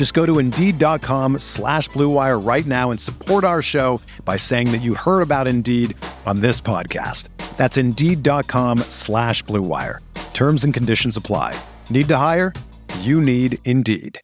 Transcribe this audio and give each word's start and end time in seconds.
Just 0.00 0.14
go 0.14 0.24
to 0.24 0.38
Indeed.com 0.38 1.40
slash 1.40 1.90
BlueWire 1.90 2.42
right 2.42 2.64
now 2.64 2.90
and 2.90 2.98
support 2.98 3.44
our 3.44 3.60
show 3.60 4.00
by 4.24 4.38
saying 4.38 4.72
that 4.72 4.78
you 4.78 4.94
heard 4.94 5.20
about 5.20 5.46
Indeed 5.46 5.94
on 6.24 6.40
this 6.40 6.58
podcast. 6.58 7.28
That's 7.58 7.76
Indeed.com 7.76 8.78
slash 8.88 9.44
BlueWire. 9.44 9.98
Terms 10.32 10.64
and 10.64 10.72
conditions 10.72 11.18
apply. 11.18 11.54
Need 11.90 12.08
to 12.08 12.16
hire? 12.16 12.54
You 13.00 13.20
need 13.20 13.58
Indeed. 13.66 14.18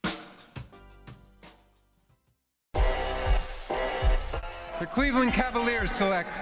The 2.73 4.87
Cleveland 4.89 5.33
Cavaliers 5.33 5.91
select 5.91 6.39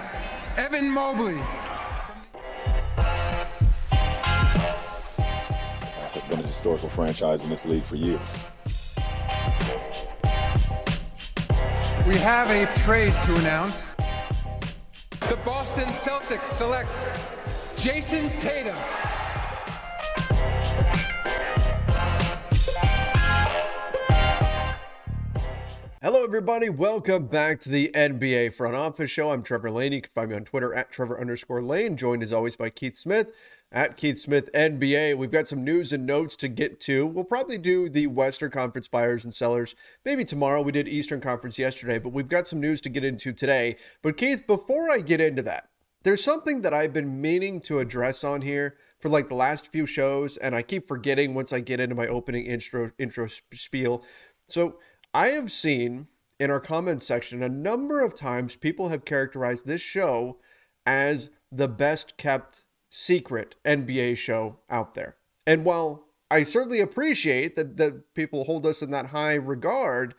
Evan 0.56 0.90
Mobley. 0.90 1.36
Has 6.14 6.24
been 6.24 6.40
a 6.40 6.46
historical 6.46 6.88
franchise 6.88 7.44
in 7.44 7.50
this 7.50 7.66
league 7.66 7.84
for 7.84 7.96
years. 7.96 8.38
We 12.06 12.16
have 12.18 12.50
a 12.50 12.66
trade 12.82 13.14
to 13.24 13.34
announce. 13.36 13.86
The 15.28 15.38
Boston 15.44 15.88
Celtics 15.88 16.46
select 16.46 17.00
Jayson 17.76 18.30
Tatum. 18.38 18.76
Hello, 26.02 26.22
everybody. 26.22 26.68
Welcome 26.68 27.26
back 27.26 27.58
to 27.60 27.70
the 27.70 27.90
NBA 27.94 28.52
Front 28.52 28.76
Office 28.76 29.10
Show. 29.10 29.30
I'm 29.30 29.42
Trevor 29.42 29.70
Lane. 29.70 29.92
You 29.92 30.02
can 30.02 30.12
find 30.12 30.28
me 30.28 30.36
on 30.36 30.44
Twitter 30.44 30.74
at 30.74 30.92
Trevor 30.92 31.18
underscore 31.18 31.62
Lane, 31.62 31.96
joined 31.96 32.22
as 32.22 32.34
always 32.34 32.54
by 32.54 32.68
Keith 32.68 32.98
Smith 32.98 33.32
at 33.72 33.96
Keith 33.96 34.18
Smith 34.18 34.52
NBA. 34.52 35.16
We've 35.16 35.30
got 35.30 35.48
some 35.48 35.64
news 35.64 35.94
and 35.94 36.04
notes 36.04 36.36
to 36.36 36.48
get 36.48 36.80
to. 36.80 37.06
We'll 37.06 37.24
probably 37.24 37.56
do 37.56 37.88
the 37.88 38.08
Western 38.08 38.50
Conference 38.50 38.88
buyers 38.88 39.24
and 39.24 39.32
sellers 39.32 39.74
maybe 40.04 40.22
tomorrow. 40.22 40.60
We 40.60 40.70
did 40.70 40.86
Eastern 40.86 41.22
Conference 41.22 41.58
yesterday, 41.58 41.98
but 41.98 42.12
we've 42.12 42.28
got 42.28 42.46
some 42.46 42.60
news 42.60 42.82
to 42.82 42.90
get 42.90 43.02
into 43.02 43.32
today. 43.32 43.76
But 44.02 44.18
Keith, 44.18 44.46
before 44.46 44.90
I 44.90 45.00
get 45.00 45.22
into 45.22 45.42
that, 45.44 45.70
there's 46.02 46.22
something 46.22 46.60
that 46.60 46.74
I've 46.74 46.92
been 46.92 47.22
meaning 47.22 47.58
to 47.62 47.78
address 47.78 48.22
on 48.22 48.42
here 48.42 48.76
for 49.00 49.08
like 49.08 49.28
the 49.28 49.34
last 49.34 49.72
few 49.72 49.86
shows, 49.86 50.36
and 50.36 50.54
I 50.54 50.60
keep 50.60 50.86
forgetting 50.86 51.32
once 51.32 51.54
I 51.54 51.60
get 51.60 51.80
into 51.80 51.94
my 51.94 52.06
opening 52.06 52.44
intro 52.44 52.90
intro 52.98 53.28
spiel. 53.54 54.04
So 54.46 54.78
I 55.16 55.28
have 55.28 55.50
seen 55.50 56.08
in 56.38 56.50
our 56.50 56.60
comments 56.60 57.06
section 57.06 57.42
a 57.42 57.48
number 57.48 58.02
of 58.02 58.14
times 58.14 58.54
people 58.54 58.90
have 58.90 59.06
characterized 59.06 59.64
this 59.64 59.80
show 59.80 60.36
as 60.84 61.30
the 61.50 61.68
best 61.68 62.18
kept 62.18 62.64
secret 62.90 63.54
NBA 63.64 64.18
show 64.18 64.58
out 64.68 64.92
there. 64.92 65.16
And 65.46 65.64
while 65.64 66.04
I 66.30 66.42
certainly 66.42 66.80
appreciate 66.80 67.56
that, 67.56 67.78
that 67.78 68.12
people 68.12 68.44
hold 68.44 68.66
us 68.66 68.82
in 68.82 68.90
that 68.90 69.06
high 69.06 69.36
regard, 69.36 70.14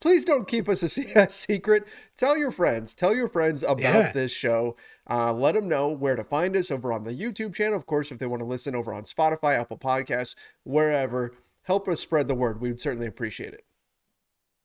please 0.00 0.26
don't 0.26 0.46
keep 0.46 0.68
us 0.68 0.82
a, 0.82 1.30
secret. 1.30 1.84
Tell 2.14 2.36
your 2.36 2.50
friends, 2.50 2.92
tell 2.92 3.16
your 3.16 3.30
friends 3.30 3.62
about 3.62 3.80
yeah. 3.80 4.12
this 4.12 4.32
show. 4.32 4.76
Uh, 5.08 5.32
let 5.32 5.54
them 5.54 5.66
know 5.66 5.88
where 5.88 6.16
to 6.16 6.24
find 6.24 6.54
us 6.58 6.70
over 6.70 6.92
on 6.92 7.04
the 7.04 7.14
YouTube 7.14 7.54
channel. 7.54 7.78
Of 7.78 7.86
course, 7.86 8.12
if 8.12 8.18
they 8.18 8.26
want 8.26 8.40
to 8.40 8.46
listen 8.46 8.74
over 8.74 8.92
on 8.92 9.04
Spotify, 9.04 9.58
Apple 9.58 9.78
Podcasts, 9.78 10.34
wherever, 10.62 11.32
help 11.62 11.88
us 11.88 12.00
spread 12.00 12.28
the 12.28 12.34
word. 12.34 12.60
We 12.60 12.68
would 12.68 12.82
certainly 12.82 13.06
appreciate 13.06 13.54
it. 13.54 13.64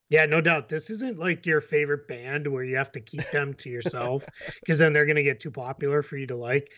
Yeah, 0.09 0.25
no 0.25 0.41
doubt. 0.41 0.69
This 0.69 0.89
isn't 0.89 1.17
like 1.17 1.45
your 1.45 1.61
favorite 1.61 2.07
band 2.07 2.47
where 2.47 2.63
you 2.63 2.75
have 2.75 2.91
to 2.93 2.99
keep 2.99 3.29
them 3.31 3.53
to 3.55 3.69
yourself 3.69 4.25
because 4.59 4.77
then 4.79 4.93
they're 4.93 5.05
going 5.05 5.15
to 5.15 5.23
get 5.23 5.39
too 5.39 5.51
popular 5.51 6.01
for 6.01 6.17
you 6.17 6.27
to 6.27 6.35
like. 6.35 6.69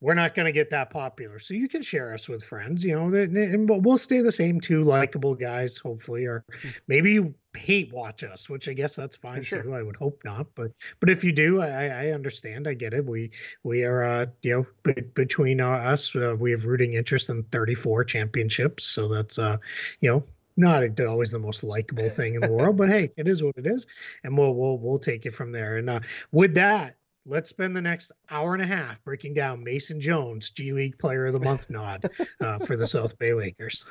We're 0.00 0.14
not 0.14 0.34
going 0.34 0.44
to 0.44 0.52
get 0.52 0.68
that 0.70 0.90
popular. 0.90 1.38
So 1.38 1.54
you 1.54 1.66
can 1.66 1.80
share 1.80 2.12
us 2.12 2.28
with 2.28 2.44
friends, 2.44 2.84
you 2.84 2.94
know, 2.94 3.14
and 3.16 3.84
we'll 3.84 3.96
stay 3.96 4.20
the 4.20 4.30
same 4.30 4.60
two 4.60 4.84
likable 4.84 5.34
guys, 5.34 5.78
hopefully, 5.78 6.26
or 6.26 6.44
hmm. 6.60 6.68
maybe 6.88 7.32
hate 7.56 7.90
watch 7.90 8.22
us, 8.22 8.50
which 8.50 8.68
I 8.68 8.74
guess 8.74 8.96
that's 8.96 9.16
fine 9.16 9.42
sure. 9.42 9.62
too. 9.62 9.74
I 9.74 9.82
would 9.82 9.96
hope 9.96 10.20
not, 10.22 10.46
but 10.54 10.72
but 11.00 11.08
if 11.08 11.24
you 11.24 11.32
do, 11.32 11.62
I, 11.62 11.86
I 11.86 12.06
understand. 12.10 12.68
I 12.68 12.74
get 12.74 12.92
it. 12.92 13.06
We 13.06 13.30
we 13.62 13.84
are, 13.84 14.02
uh, 14.02 14.26
you 14.42 14.52
know, 14.56 14.66
b- 14.82 15.02
between 15.14 15.60
uh, 15.60 15.70
us, 15.70 16.14
uh, 16.14 16.36
we 16.38 16.50
have 16.50 16.66
rooting 16.66 16.94
interest 16.94 17.30
in 17.30 17.42
34 17.44 18.04
championships. 18.04 18.84
So 18.84 19.08
that's, 19.08 19.38
uh, 19.38 19.56
you 20.00 20.10
know, 20.10 20.24
not 20.56 21.00
always 21.00 21.30
the 21.30 21.38
most 21.38 21.64
likable 21.64 22.08
thing 22.10 22.34
in 22.34 22.40
the 22.40 22.52
world, 22.52 22.76
but 22.76 22.88
hey, 22.88 23.10
it 23.16 23.28
is 23.28 23.42
what 23.42 23.56
it 23.56 23.66
is, 23.66 23.86
and 24.22 24.36
we'll 24.36 24.54
we'll 24.54 24.78
we'll 24.78 24.98
take 24.98 25.26
it 25.26 25.32
from 25.32 25.52
there. 25.52 25.78
And 25.78 25.90
uh, 25.90 26.00
with 26.32 26.54
that, 26.54 26.96
let's 27.26 27.48
spend 27.48 27.74
the 27.74 27.80
next 27.80 28.12
hour 28.30 28.54
and 28.54 28.62
a 28.62 28.66
half 28.66 29.02
breaking 29.02 29.34
down 29.34 29.64
Mason 29.64 30.00
Jones 30.00 30.50
G 30.50 30.72
League 30.72 30.98
Player 30.98 31.26
of 31.26 31.32
the 31.32 31.40
Month 31.44 31.70
nod 31.70 32.10
uh, 32.40 32.58
for 32.58 32.76
the 32.76 32.86
South 32.86 33.18
Bay 33.18 33.34
Lakers. 33.34 33.86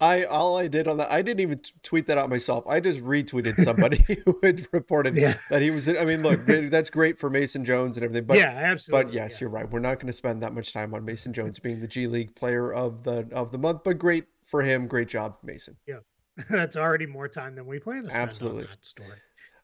I 0.00 0.24
all 0.24 0.56
I 0.56 0.68
did 0.68 0.88
on 0.88 0.96
that, 0.98 1.10
I 1.10 1.22
didn't 1.22 1.40
even 1.40 1.60
tweet 1.82 2.06
that 2.06 2.18
out 2.18 2.30
myself. 2.30 2.64
I 2.66 2.80
just 2.80 3.00
retweeted 3.00 3.62
somebody 3.62 4.04
who 4.24 4.38
had 4.42 4.66
reported 4.72 5.16
yeah. 5.16 5.34
that 5.50 5.62
he 5.62 5.70
was. 5.70 5.88
I 5.88 6.04
mean, 6.04 6.22
look, 6.22 6.44
that's 6.46 6.90
great 6.90 7.18
for 7.18 7.30
Mason 7.30 7.64
Jones 7.64 7.96
and 7.96 8.04
everything, 8.04 8.26
but 8.26 8.38
yeah, 8.38 8.48
absolutely. 8.48 9.04
But 9.04 9.12
yes, 9.12 9.32
yeah. 9.32 9.38
you're 9.40 9.50
right. 9.50 9.70
We're 9.70 9.80
not 9.80 9.96
going 9.96 10.08
to 10.08 10.12
spend 10.12 10.42
that 10.42 10.54
much 10.54 10.72
time 10.72 10.94
on 10.94 11.04
Mason 11.04 11.32
Jones 11.32 11.58
being 11.58 11.80
the 11.80 11.88
G 11.88 12.06
League 12.06 12.34
Player 12.34 12.72
of 12.72 13.04
the 13.04 13.28
of 13.32 13.52
the 13.52 13.58
month, 13.58 13.82
but 13.84 13.98
great 13.98 14.26
for 14.50 14.62
him. 14.62 14.86
Great 14.86 15.08
job, 15.08 15.36
Mason. 15.42 15.76
Yeah, 15.86 16.00
that's 16.50 16.76
already 16.76 17.06
more 17.06 17.28
time 17.28 17.54
than 17.54 17.66
we 17.66 17.78
planned 17.78 18.04
to 18.04 18.10
spend 18.10 18.28
Absolutely. 18.28 18.64
on 18.64 18.70
that 18.70 18.84
story. 18.84 19.18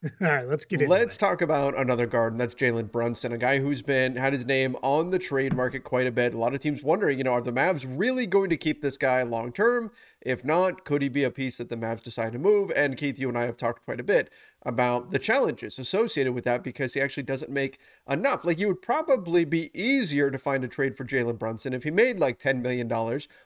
All 0.21 0.27
right, 0.27 0.47
let's 0.47 0.65
get 0.65 0.81
it. 0.81 0.89
Let's 0.89 1.17
talk 1.17 1.41
about 1.41 1.79
another 1.79 2.05
guard, 2.05 2.33
and 2.33 2.39
that's 2.39 2.53
Jalen 2.53 2.91
Brunson, 2.91 3.31
a 3.31 3.37
guy 3.37 3.59
who's 3.59 3.81
been 3.81 4.17
had 4.17 4.33
his 4.33 4.45
name 4.45 4.75
on 4.83 5.09
the 5.09 5.17
trade 5.17 5.55
market 5.55 5.83
quite 5.83 6.05
a 6.05 6.11
bit. 6.11 6.33
A 6.33 6.37
lot 6.37 6.53
of 6.53 6.59
teams 6.59 6.83
wondering, 6.83 7.17
you 7.17 7.23
know, 7.23 7.33
are 7.33 7.41
the 7.41 7.51
Mavs 7.51 7.85
really 7.87 8.27
going 8.27 8.49
to 8.49 8.57
keep 8.57 8.81
this 8.81 8.97
guy 8.97 9.23
long 9.23 9.51
term? 9.51 9.91
If 10.21 10.43
not, 10.43 10.85
could 10.85 11.01
he 11.01 11.09
be 11.09 11.23
a 11.23 11.31
piece 11.31 11.57
that 11.57 11.69
the 11.69 11.77
Mavs 11.77 12.03
decide 12.03 12.33
to 12.33 12.39
move? 12.39 12.71
And 12.75 12.97
Keith, 12.97 13.17
you 13.17 13.29
and 13.29 13.37
I 13.37 13.45
have 13.45 13.57
talked 13.57 13.85
quite 13.85 13.99
a 13.99 14.03
bit 14.03 14.29
about 14.63 15.11
the 15.11 15.19
challenges 15.19 15.79
associated 15.79 16.33
with 16.33 16.43
that 16.43 16.63
because 16.63 16.93
he 16.93 17.01
actually 17.01 17.23
doesn't 17.23 17.51
make 17.51 17.79
enough. 18.09 18.43
Like, 18.43 18.59
you 18.59 18.67
would 18.67 18.81
probably 18.81 19.45
be 19.45 19.71
easier 19.79 20.29
to 20.29 20.39
find 20.39 20.63
a 20.63 20.67
trade 20.67 20.97
for 20.97 21.05
Jalen 21.05 21.39
Brunson 21.39 21.73
if 21.73 21.83
he 21.83 21.91
made 21.91 22.19
like 22.19 22.39
$10 22.39 22.61
million. 22.61 22.91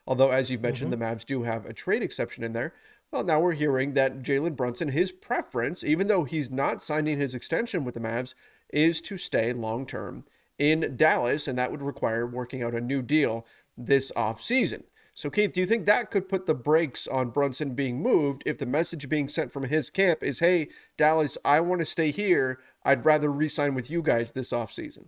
Although, 0.07 0.31
as 0.31 0.49
you've 0.49 0.61
mentioned, 0.61 0.91
mm-hmm. 0.91 1.01
the 1.01 1.05
Mavs 1.05 1.25
do 1.25 1.43
have 1.43 1.65
a 1.65 1.73
trade 1.73 2.01
exception 2.01 2.43
in 2.43 2.53
there. 2.53 2.73
Well, 3.11 3.23
now 3.23 3.39
we're 3.39 3.53
hearing 3.53 3.93
that 3.93 4.21
Jalen 4.21 4.55
Brunson, 4.55 4.89
his 4.89 5.11
preference, 5.11 5.83
even 5.83 6.07
though 6.07 6.25
he's 6.25 6.51
not 6.51 6.83
signing 6.83 7.19
his 7.19 7.33
extension 7.33 7.83
with 7.83 7.95
the 7.95 7.99
Mavs, 7.99 8.35
is 8.71 9.01
to 9.01 9.17
stay 9.17 9.51
long 9.51 9.87
term 9.87 10.25
in 10.59 10.95
Dallas, 10.95 11.47
and 11.47 11.57
that 11.57 11.71
would 11.71 11.81
require 11.81 12.27
working 12.27 12.61
out 12.61 12.75
a 12.75 12.81
new 12.81 13.01
deal 13.01 13.47
this 13.75 14.11
offseason. 14.15 14.83
So, 15.15 15.29
Keith, 15.29 15.53
do 15.53 15.59
you 15.59 15.65
think 15.65 15.85
that 15.85 16.11
could 16.11 16.29
put 16.29 16.45
the 16.45 16.53
brakes 16.53 17.07
on 17.07 17.31
Brunson 17.31 17.73
being 17.73 18.01
moved 18.01 18.43
if 18.45 18.57
the 18.57 18.65
message 18.65 19.09
being 19.09 19.27
sent 19.27 19.51
from 19.51 19.63
his 19.63 19.89
camp 19.89 20.23
is, 20.23 20.39
hey, 20.39 20.69
Dallas, 20.95 21.37
I 21.43 21.61
want 21.61 21.81
to 21.81 21.85
stay 21.85 22.11
here. 22.11 22.59
I'd 22.85 23.05
rather 23.05 23.31
re 23.31 23.49
sign 23.49 23.73
with 23.73 23.89
you 23.89 24.01
guys 24.01 24.31
this 24.31 24.51
offseason? 24.51 25.07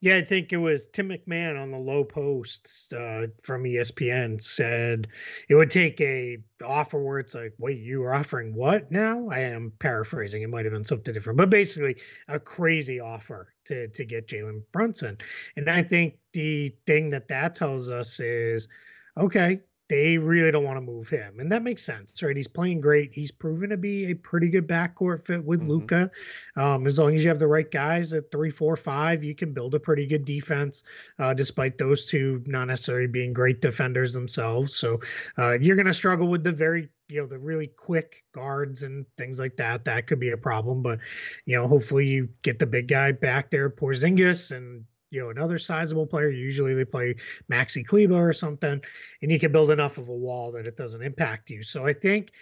Yeah, 0.00 0.16
I 0.16 0.22
think 0.22 0.52
it 0.52 0.56
was 0.56 0.86
Tim 0.88 1.08
McMahon 1.10 1.60
on 1.60 1.70
the 1.70 1.78
low 1.78 2.04
posts 2.04 2.92
uh, 2.92 3.28
from 3.42 3.64
ESPN 3.64 4.40
said 4.40 5.08
it 5.48 5.54
would 5.54 5.70
take 5.70 6.00
a 6.00 6.38
offer 6.64 7.02
where 7.02 7.18
it's 7.18 7.34
like, 7.34 7.54
wait, 7.58 7.78
you 7.80 8.02
are 8.02 8.14
offering 8.14 8.54
what 8.54 8.90
now? 8.90 9.28
I 9.28 9.40
am 9.40 9.72
paraphrasing. 9.78 10.42
It 10.42 10.50
might 10.50 10.64
have 10.64 10.72
been 10.72 10.84
something 10.84 11.14
different, 11.14 11.36
but 11.36 11.50
basically 11.50 11.96
a 12.28 12.40
crazy 12.40 13.00
offer 13.00 13.52
to 13.66 13.88
to 13.88 14.04
get 14.04 14.26
Jalen 14.28 14.62
Brunson. 14.72 15.18
And 15.56 15.68
I 15.68 15.82
think 15.82 16.18
the 16.32 16.74
thing 16.86 17.10
that 17.10 17.28
that 17.28 17.54
tells 17.54 17.88
us 17.90 18.20
is, 18.20 18.68
okay, 19.16 19.60
they 19.90 20.16
really 20.16 20.52
don't 20.52 20.62
want 20.62 20.76
to 20.76 20.80
move 20.80 21.08
him. 21.08 21.40
And 21.40 21.50
that 21.50 21.64
makes 21.64 21.82
sense, 21.82 22.22
right? 22.22 22.36
He's 22.36 22.46
playing 22.46 22.80
great. 22.80 23.12
He's 23.12 23.32
proven 23.32 23.70
to 23.70 23.76
be 23.76 24.12
a 24.12 24.14
pretty 24.14 24.48
good 24.48 24.68
backcourt 24.68 25.26
fit 25.26 25.44
with 25.44 25.60
mm-hmm. 25.60 25.68
Luka. 25.68 26.10
Um, 26.54 26.86
as 26.86 26.96
long 26.96 27.16
as 27.16 27.24
you 27.24 27.28
have 27.28 27.40
the 27.40 27.48
right 27.48 27.68
guys 27.68 28.12
at 28.12 28.30
three, 28.30 28.50
four, 28.50 28.76
five, 28.76 29.24
you 29.24 29.34
can 29.34 29.52
build 29.52 29.74
a 29.74 29.80
pretty 29.80 30.06
good 30.06 30.24
defense, 30.24 30.84
uh, 31.18 31.34
despite 31.34 31.76
those 31.76 32.06
two 32.06 32.40
not 32.46 32.68
necessarily 32.68 33.08
being 33.08 33.32
great 33.32 33.60
defenders 33.60 34.12
themselves. 34.12 34.76
So 34.76 35.00
uh, 35.38 35.58
you're 35.60 35.76
going 35.76 35.86
to 35.86 35.92
struggle 35.92 36.28
with 36.28 36.44
the 36.44 36.52
very 36.52 36.88
you 37.08 37.20
know 37.20 37.26
the 37.26 37.40
really 37.40 37.66
quick 37.66 38.22
guards 38.32 38.84
and 38.84 39.04
things 39.18 39.40
like 39.40 39.56
that 39.56 39.84
that 39.84 40.06
could 40.06 40.20
be 40.20 40.30
a 40.30 40.36
problem 40.36 40.80
but 40.80 41.00
you 41.44 41.56
know 41.56 41.66
hopefully 41.66 42.06
you 42.06 42.28
get 42.42 42.60
the 42.60 42.66
big 42.66 42.86
guy 42.86 43.10
back 43.10 43.50
there 43.50 43.68
Porzingis 43.68 44.56
and 44.56 44.84
you 45.10 45.20
know 45.20 45.30
another 45.30 45.58
sizable 45.58 46.06
player. 46.06 46.30
Usually 46.30 46.74
they 46.74 46.84
play 46.84 47.16
Maxi 47.50 47.86
Kleber 47.86 48.28
or 48.28 48.32
something, 48.32 48.80
and 49.22 49.30
you 49.30 49.38
can 49.38 49.52
build 49.52 49.70
enough 49.70 49.98
of 49.98 50.08
a 50.08 50.14
wall 50.14 50.52
that 50.52 50.66
it 50.66 50.76
doesn't 50.76 51.02
impact 51.02 51.50
you. 51.50 51.62
So 51.62 51.86
I 51.86 51.92
think 51.92 52.32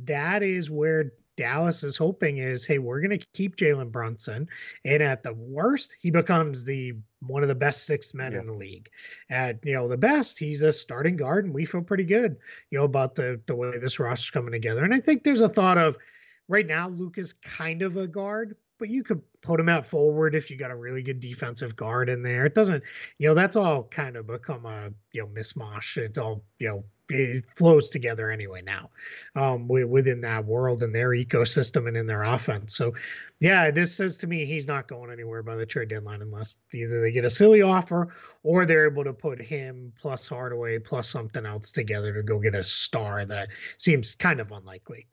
that 0.00 0.42
is 0.42 0.70
where 0.70 1.12
Dallas 1.36 1.82
is 1.84 1.96
hoping 1.96 2.38
is, 2.38 2.66
hey, 2.66 2.78
we're 2.78 3.00
going 3.00 3.18
to 3.18 3.26
keep 3.32 3.56
Jalen 3.56 3.90
Brunson, 3.90 4.48
and 4.84 5.02
at 5.02 5.22
the 5.22 5.32
worst, 5.32 5.96
he 5.98 6.10
becomes 6.10 6.64
the 6.64 6.94
one 7.26 7.42
of 7.42 7.48
the 7.48 7.54
best 7.54 7.84
six 7.84 8.14
men 8.14 8.32
yeah. 8.32 8.40
in 8.40 8.46
the 8.46 8.52
league. 8.52 8.90
At 9.30 9.58
you 9.64 9.74
know 9.74 9.88
the 9.88 9.96
best, 9.96 10.38
he's 10.38 10.62
a 10.62 10.72
starting 10.72 11.16
guard, 11.16 11.46
and 11.46 11.54
we 11.54 11.64
feel 11.64 11.82
pretty 11.82 12.04
good, 12.04 12.36
you 12.70 12.78
know, 12.78 12.84
about 12.84 13.14
the 13.14 13.40
the 13.46 13.56
way 13.56 13.78
this 13.78 13.98
roster's 13.98 14.30
coming 14.30 14.52
together. 14.52 14.84
And 14.84 14.94
I 14.94 15.00
think 15.00 15.22
there's 15.22 15.40
a 15.40 15.48
thought 15.48 15.78
of 15.78 15.96
right 16.50 16.66
now, 16.66 16.88
Luke 16.88 17.16
is 17.16 17.32
kind 17.32 17.80
of 17.80 17.96
a 17.96 18.06
guard, 18.06 18.56
but 18.80 18.88
you 18.88 19.04
could 19.04 19.22
put 19.42 19.60
him 19.60 19.68
out 19.68 19.86
forward 19.86 20.34
if 20.34 20.50
you 20.50 20.56
got 20.56 20.72
a 20.72 20.76
really 20.76 21.02
good 21.02 21.20
defensive 21.20 21.76
guard 21.76 22.08
in 22.08 22.22
there. 22.22 22.46
It 22.46 22.54
doesn't, 22.54 22.82
you 23.18 23.28
know, 23.28 23.34
that's 23.34 23.54
all 23.54 23.84
kind 23.84 24.16
of 24.16 24.26
become 24.26 24.66
a 24.66 24.90
you 25.12 25.22
know 25.22 25.28
mismatch. 25.28 25.96
It's 25.98 26.18
all 26.18 26.42
you 26.58 26.68
know 26.68 26.84
it 27.10 27.44
flows 27.56 27.90
together 27.90 28.30
anyway 28.30 28.62
now 28.62 28.88
um, 29.34 29.68
within 29.68 30.20
that 30.20 30.44
world 30.44 30.82
and 30.82 30.94
their 30.94 31.10
ecosystem 31.10 31.88
and 31.88 31.96
in 31.96 32.06
their 32.06 32.22
offense. 32.22 32.76
So, 32.76 32.94
yeah, 33.40 33.70
this 33.70 33.94
says 33.94 34.16
to 34.18 34.26
me 34.26 34.44
he's 34.44 34.68
not 34.68 34.88
going 34.88 35.10
anywhere 35.10 35.42
by 35.42 35.56
the 35.56 35.66
trade 35.66 35.88
deadline 35.88 36.22
unless 36.22 36.56
either 36.72 37.00
they 37.00 37.10
get 37.10 37.24
a 37.24 37.30
silly 37.30 37.62
offer 37.62 38.14
or 38.42 38.64
they're 38.64 38.88
able 38.88 39.04
to 39.04 39.12
put 39.12 39.40
him 39.40 39.92
plus 40.00 40.28
Hardaway 40.28 40.78
plus 40.78 41.08
something 41.08 41.44
else 41.44 41.72
together 41.72 42.14
to 42.14 42.22
go 42.22 42.38
get 42.38 42.54
a 42.54 42.64
star 42.64 43.24
that 43.26 43.48
seems 43.76 44.14
kind 44.14 44.40
of 44.40 44.52
unlikely. 44.52 45.06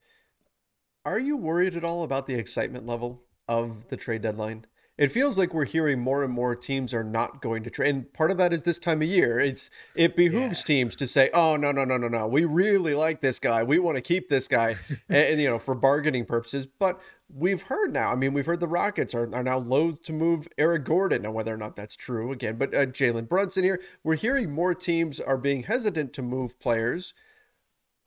Are 1.03 1.19
you 1.19 1.37
worried 1.37 1.75
at 1.75 1.85
all 1.85 2.03
about 2.03 2.27
the 2.27 2.35
excitement 2.35 2.85
level 2.85 3.23
of 3.47 3.87
the 3.89 3.97
trade 3.97 4.21
deadline. 4.21 4.65
It 4.97 5.11
feels 5.11 5.37
like 5.37 5.53
we're 5.53 5.65
hearing 5.65 5.99
more 5.99 6.23
and 6.23 6.33
more 6.33 6.55
teams 6.55 6.91
are 6.91 7.03
not 7.03 7.39
going 7.39 7.61
to 7.63 7.69
trade. 7.69 7.93
And 7.93 8.11
part 8.13 8.31
of 8.31 8.37
that 8.37 8.51
is 8.51 8.63
this 8.63 8.79
time 8.79 9.03
of 9.03 9.07
year. 9.07 9.39
It's 9.39 9.69
it 9.93 10.15
behooves 10.15 10.61
yeah. 10.61 10.75
teams 10.75 10.95
to 10.95 11.05
say, 11.05 11.29
"Oh 11.35 11.55
no, 11.55 11.71
no, 11.71 11.85
no, 11.85 11.97
no, 11.97 12.07
no. 12.07 12.25
We 12.27 12.45
really 12.45 12.95
like 12.95 13.21
this 13.21 13.39
guy. 13.39 13.61
We 13.61 13.77
want 13.77 13.97
to 13.97 14.01
keep 14.01 14.27
this 14.27 14.47
guy," 14.47 14.77
and, 15.09 15.17
and, 15.17 15.41
you 15.41 15.47
know, 15.47 15.59
for 15.59 15.75
bargaining 15.75 16.25
purposes. 16.25 16.65
But 16.65 16.99
we've 17.31 17.61
heard 17.63 17.93
now. 17.93 18.11
I 18.11 18.15
mean, 18.15 18.33
we've 18.33 18.47
heard 18.47 18.59
the 18.59 18.67
Rockets 18.67 19.13
are, 19.13 19.31
are 19.35 19.43
now 19.43 19.59
loath 19.59 20.01
to 20.03 20.13
move 20.13 20.47
Eric 20.57 20.85
Gordon. 20.85 21.21
Now, 21.21 21.31
whether 21.31 21.53
or 21.53 21.57
not 21.57 21.75
that's 21.75 21.95
true 21.95 22.31
again, 22.31 22.57
but 22.57 22.73
uh, 22.73 22.87
Jalen 22.87 23.29
Brunson 23.29 23.63
here, 23.63 23.79
we're 24.03 24.15
hearing 24.15 24.51
more 24.51 24.73
teams 24.73 25.19
are 25.19 25.37
being 25.37 25.63
hesitant 25.63 26.11
to 26.13 26.23
move 26.23 26.59
players 26.59 27.13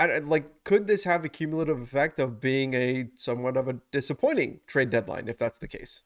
I, 0.01 0.19
like, 0.19 0.65
could 0.65 0.87
this 0.87 1.05
have 1.05 1.25
a 1.25 1.29
cumulative 1.29 1.81
effect 1.81 2.19
of 2.19 2.41
being 2.41 2.73
a 2.73 3.09
somewhat 3.17 3.57
of 3.59 3.69
a 3.69 3.75
disappointing 3.93 4.61
trade 4.67 4.89
deadline 4.89 5.29
if 5.29 5.37
that's 5.37 5.59
the 5.59 5.69
case? 5.69 6.01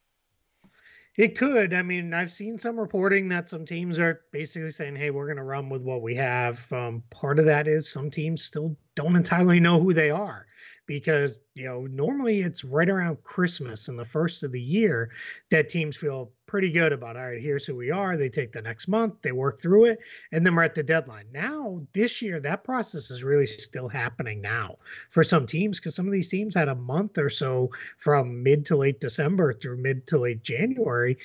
It 1.16 1.38
could. 1.38 1.72
I 1.72 1.82
mean, 1.82 2.12
I've 2.12 2.32
seen 2.32 2.58
some 2.58 2.78
reporting 2.78 3.28
that 3.28 3.48
some 3.48 3.64
teams 3.64 4.00
are 4.00 4.22
basically 4.32 4.70
saying, 4.70 4.96
"Hey, 4.96 5.10
we're 5.10 5.26
going 5.26 5.36
to 5.36 5.44
run 5.44 5.68
with 5.68 5.82
what 5.82 6.02
we 6.02 6.16
have." 6.16 6.70
Um, 6.72 7.04
part 7.10 7.38
of 7.38 7.44
that 7.44 7.68
is 7.68 7.88
some 7.88 8.10
teams 8.10 8.42
still 8.42 8.76
don't 8.96 9.14
entirely 9.14 9.60
know 9.60 9.80
who 9.80 9.94
they 9.94 10.10
are 10.10 10.46
because 10.86 11.40
you 11.54 11.64
know 11.64 11.86
normally 11.86 12.40
it's 12.40 12.64
right 12.64 12.88
around 12.88 13.22
Christmas 13.22 13.88
and 13.88 13.98
the 13.98 14.04
first 14.04 14.42
of 14.42 14.50
the 14.50 14.60
year 14.60 15.10
that 15.50 15.68
teams 15.68 15.96
feel 15.96 16.32
pretty 16.54 16.70
good 16.70 16.92
about 16.92 17.16
all 17.16 17.30
right 17.30 17.42
here's 17.42 17.64
who 17.64 17.74
we 17.74 17.90
are 17.90 18.16
they 18.16 18.28
take 18.28 18.52
the 18.52 18.62
next 18.62 18.86
month 18.86 19.12
they 19.22 19.32
work 19.32 19.58
through 19.58 19.86
it 19.86 19.98
and 20.30 20.46
then 20.46 20.54
we're 20.54 20.62
at 20.62 20.76
the 20.76 20.84
deadline 20.84 21.26
now 21.32 21.82
this 21.94 22.22
year 22.22 22.38
that 22.38 22.62
process 22.62 23.10
is 23.10 23.24
really 23.24 23.44
still 23.44 23.88
happening 23.88 24.40
now 24.40 24.76
for 25.10 25.24
some 25.24 25.46
teams 25.46 25.80
because 25.80 25.96
some 25.96 26.06
of 26.06 26.12
these 26.12 26.28
teams 26.28 26.54
had 26.54 26.68
a 26.68 26.74
month 26.76 27.18
or 27.18 27.28
so 27.28 27.68
from 27.98 28.40
mid 28.40 28.64
to 28.64 28.76
late 28.76 29.00
december 29.00 29.52
through 29.52 29.76
mid 29.76 30.06
to 30.06 30.16
late 30.16 30.44
january 30.44 31.18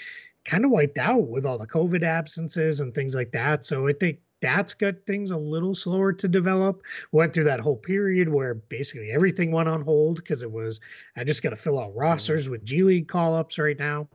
kind 0.46 0.66
of 0.66 0.72
wiped 0.72 0.98
out 0.98 1.28
with 1.28 1.46
all 1.46 1.60
the 1.60 1.68
covid 1.68 2.02
absences 2.02 2.80
and 2.80 2.96
things 2.96 3.14
like 3.14 3.32
that 3.32 3.64
so 3.64 3.88
i 3.88 3.94
think 3.94 4.18
that's 4.42 4.74
got 4.74 4.96
things 5.06 5.32
a 5.32 5.38
little 5.38 5.76
slower 5.76 6.14
to 6.14 6.28
develop. 6.28 6.82
Went 7.12 7.34
through 7.34 7.44
that 7.46 7.60
whole 7.60 7.76
period 7.76 8.30
where 8.30 8.56
basically 8.56 9.12
everything 9.12 9.52
went 9.52 9.68
on 9.68 9.82
hold 9.82 10.18
because 10.18 10.44
it 10.44 10.52
was 10.52 10.80
I 11.18 11.24
just 11.24 11.44
got 11.44 11.50
to 11.50 11.56
fill 11.56 11.80
out 11.80 11.90
mm-hmm. 11.90 12.00
rosters 12.00 12.48
with 12.48 12.64
G 12.64 12.84
League 12.84 13.08
call 13.08 13.36
ups 13.36 13.60
right 13.60 13.78
now. 13.78 14.08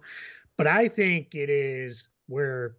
But 0.57 0.67
I 0.67 0.89
think 0.89 1.35
it 1.35 1.51
is 1.51 2.09
where 2.27 2.77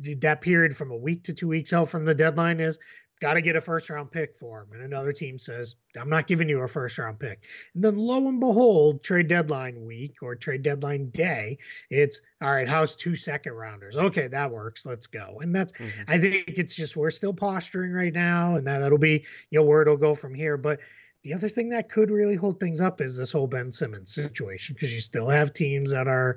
that 0.00 0.40
period 0.40 0.76
from 0.76 0.90
a 0.90 0.96
week 0.96 1.24
to 1.24 1.32
two 1.32 1.48
weeks 1.48 1.72
out 1.72 1.88
from 1.88 2.04
the 2.04 2.14
deadline 2.14 2.60
is 2.60 2.78
got 3.20 3.34
to 3.34 3.40
get 3.40 3.56
a 3.56 3.60
first 3.60 3.90
round 3.90 4.10
pick 4.10 4.36
for 4.36 4.62
him. 4.62 4.68
And 4.72 4.82
another 4.82 5.12
team 5.12 5.38
says, 5.38 5.76
I'm 5.98 6.08
not 6.08 6.26
giving 6.26 6.48
you 6.48 6.60
a 6.60 6.68
first 6.68 6.98
round 6.98 7.18
pick. 7.18 7.44
And 7.74 7.82
then 7.82 7.96
lo 7.96 8.28
and 8.28 8.38
behold, 8.38 9.02
trade 9.02 9.28
deadline 9.28 9.84
week 9.84 10.22
or 10.22 10.36
trade 10.36 10.62
deadline 10.62 11.10
day, 11.10 11.58
it's 11.90 12.20
all 12.40 12.52
right, 12.52 12.68
how's 12.68 12.94
two 12.94 13.16
second 13.16 13.54
rounders? 13.54 13.96
Okay, 13.96 14.28
that 14.28 14.50
works. 14.50 14.86
Let's 14.86 15.06
go. 15.06 15.38
And 15.40 15.54
that's, 15.54 15.72
mm-hmm. 15.72 16.02
I 16.06 16.18
think 16.18 16.44
it's 16.46 16.76
just, 16.76 16.96
we're 16.96 17.10
still 17.10 17.34
posturing 17.34 17.92
right 17.92 18.14
now. 18.14 18.54
And 18.54 18.66
that, 18.66 18.78
that'll 18.78 18.98
be, 18.98 19.24
you 19.50 19.58
know, 19.58 19.64
where 19.64 19.82
it'll 19.82 19.96
go 19.96 20.14
from 20.14 20.34
here. 20.34 20.56
But 20.56 20.78
the 21.24 21.34
other 21.34 21.48
thing 21.48 21.70
that 21.70 21.90
could 21.90 22.10
really 22.10 22.36
hold 22.36 22.60
things 22.60 22.80
up 22.80 23.00
is 23.00 23.16
this 23.16 23.32
whole 23.32 23.48
Ben 23.48 23.72
Simmons 23.72 24.14
situation 24.14 24.74
because 24.74 24.94
you 24.94 25.00
still 25.00 25.28
have 25.28 25.52
teams 25.52 25.90
that 25.90 26.06
are, 26.06 26.36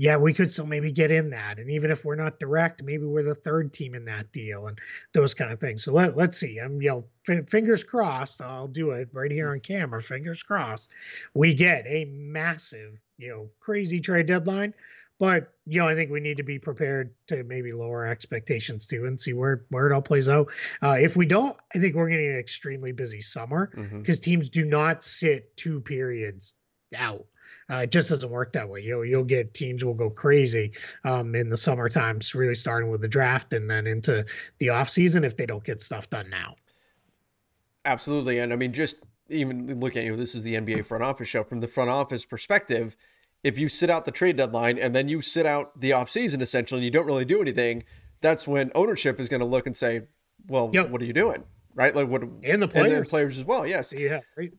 yeah, 0.00 0.16
we 0.16 0.32
could 0.32 0.50
still 0.50 0.64
maybe 0.64 0.90
get 0.90 1.10
in 1.10 1.28
that. 1.28 1.58
And 1.58 1.70
even 1.70 1.90
if 1.90 2.06
we're 2.06 2.14
not 2.14 2.40
direct, 2.40 2.82
maybe 2.82 3.04
we're 3.04 3.22
the 3.22 3.34
third 3.34 3.70
team 3.70 3.94
in 3.94 4.06
that 4.06 4.32
deal 4.32 4.66
and 4.68 4.78
those 5.12 5.34
kind 5.34 5.52
of 5.52 5.60
things. 5.60 5.84
So 5.84 5.92
let, 5.92 6.16
let's 6.16 6.38
see. 6.38 6.56
I'm, 6.56 6.80
you 6.80 6.88
know, 6.88 7.04
f- 7.28 7.46
fingers 7.50 7.84
crossed. 7.84 8.40
I'll 8.40 8.66
do 8.66 8.92
it 8.92 9.10
right 9.12 9.30
here 9.30 9.50
on 9.50 9.60
camera. 9.60 10.00
Fingers 10.00 10.42
crossed. 10.42 10.88
We 11.34 11.52
get 11.52 11.84
a 11.86 12.06
massive, 12.06 12.98
you 13.18 13.28
know, 13.28 13.50
crazy 13.60 14.00
trade 14.00 14.24
deadline. 14.24 14.72
But, 15.18 15.52
you 15.66 15.78
know, 15.80 15.86
I 15.86 15.94
think 15.94 16.10
we 16.10 16.20
need 16.20 16.38
to 16.38 16.42
be 16.42 16.58
prepared 16.58 17.12
to 17.26 17.44
maybe 17.44 17.74
lower 17.74 18.06
expectations 18.06 18.86
too 18.86 19.04
and 19.04 19.20
see 19.20 19.34
where, 19.34 19.66
where 19.68 19.86
it 19.86 19.92
all 19.92 20.00
plays 20.00 20.30
out. 20.30 20.50
Uh, 20.80 20.96
if 20.98 21.14
we 21.14 21.26
don't, 21.26 21.58
I 21.74 21.78
think 21.78 21.94
we're 21.94 22.08
getting 22.08 22.30
an 22.30 22.38
extremely 22.38 22.92
busy 22.92 23.20
summer 23.20 23.66
because 23.98 24.18
mm-hmm. 24.18 24.30
teams 24.30 24.48
do 24.48 24.64
not 24.64 25.04
sit 25.04 25.54
two 25.58 25.82
periods 25.82 26.54
out. 26.96 27.26
Uh, 27.70 27.82
it 27.82 27.90
just 27.90 28.08
doesn't 28.08 28.30
work 28.30 28.52
that 28.52 28.68
way. 28.68 28.80
You'll 28.80 29.04
you'll 29.04 29.24
get 29.24 29.54
teams 29.54 29.84
will 29.84 29.94
go 29.94 30.10
crazy 30.10 30.72
um, 31.04 31.34
in 31.34 31.48
the 31.48 31.56
summer 31.56 31.88
times, 31.88 32.34
really 32.34 32.54
starting 32.54 32.90
with 32.90 33.00
the 33.00 33.08
draft 33.08 33.52
and 33.52 33.70
then 33.70 33.86
into 33.86 34.24
the 34.58 34.70
off 34.70 34.90
season 34.90 35.24
if 35.24 35.36
they 35.36 35.46
don't 35.46 35.62
get 35.62 35.80
stuff 35.80 36.10
done 36.10 36.28
now. 36.28 36.56
Absolutely, 37.84 38.38
and 38.38 38.52
I 38.52 38.56
mean 38.56 38.72
just 38.72 38.96
even 39.28 39.78
looking 39.78 40.00
at 40.00 40.04
you 40.06 40.10
know 40.10 40.16
this 40.16 40.34
is 40.34 40.42
the 40.42 40.54
NBA 40.54 40.84
front 40.86 41.04
office 41.04 41.28
show 41.28 41.44
from 41.44 41.60
the 41.60 41.68
front 41.68 41.90
office 41.90 42.24
perspective. 42.24 42.96
If 43.44 43.56
you 43.56 43.68
sit 43.68 43.88
out 43.88 44.04
the 44.04 44.10
trade 44.10 44.36
deadline 44.36 44.76
and 44.76 44.94
then 44.94 45.08
you 45.08 45.22
sit 45.22 45.46
out 45.46 45.80
the 45.80 45.92
off 45.92 46.10
season 46.10 46.40
essentially, 46.40 46.80
and 46.80 46.84
you 46.84 46.90
don't 46.90 47.06
really 47.06 47.24
do 47.24 47.40
anything, 47.40 47.84
that's 48.20 48.46
when 48.46 48.70
ownership 48.74 49.20
is 49.20 49.28
going 49.28 49.40
to 49.40 49.46
look 49.46 49.66
and 49.66 49.76
say, 49.76 50.02
"Well, 50.48 50.70
yep. 50.74 50.90
what 50.90 51.00
are 51.00 51.06
you 51.06 51.12
doing?" 51.12 51.44
Right? 51.74 51.94
Like 51.94 52.08
what? 52.08 52.22
And 52.22 52.60
the 52.60 52.68
players, 52.68 52.92
and 52.92 53.08
players 53.08 53.38
as 53.38 53.44
well. 53.44 53.64
Yes. 53.64 53.92
Yeah. 53.96 54.20
Right 54.36 54.52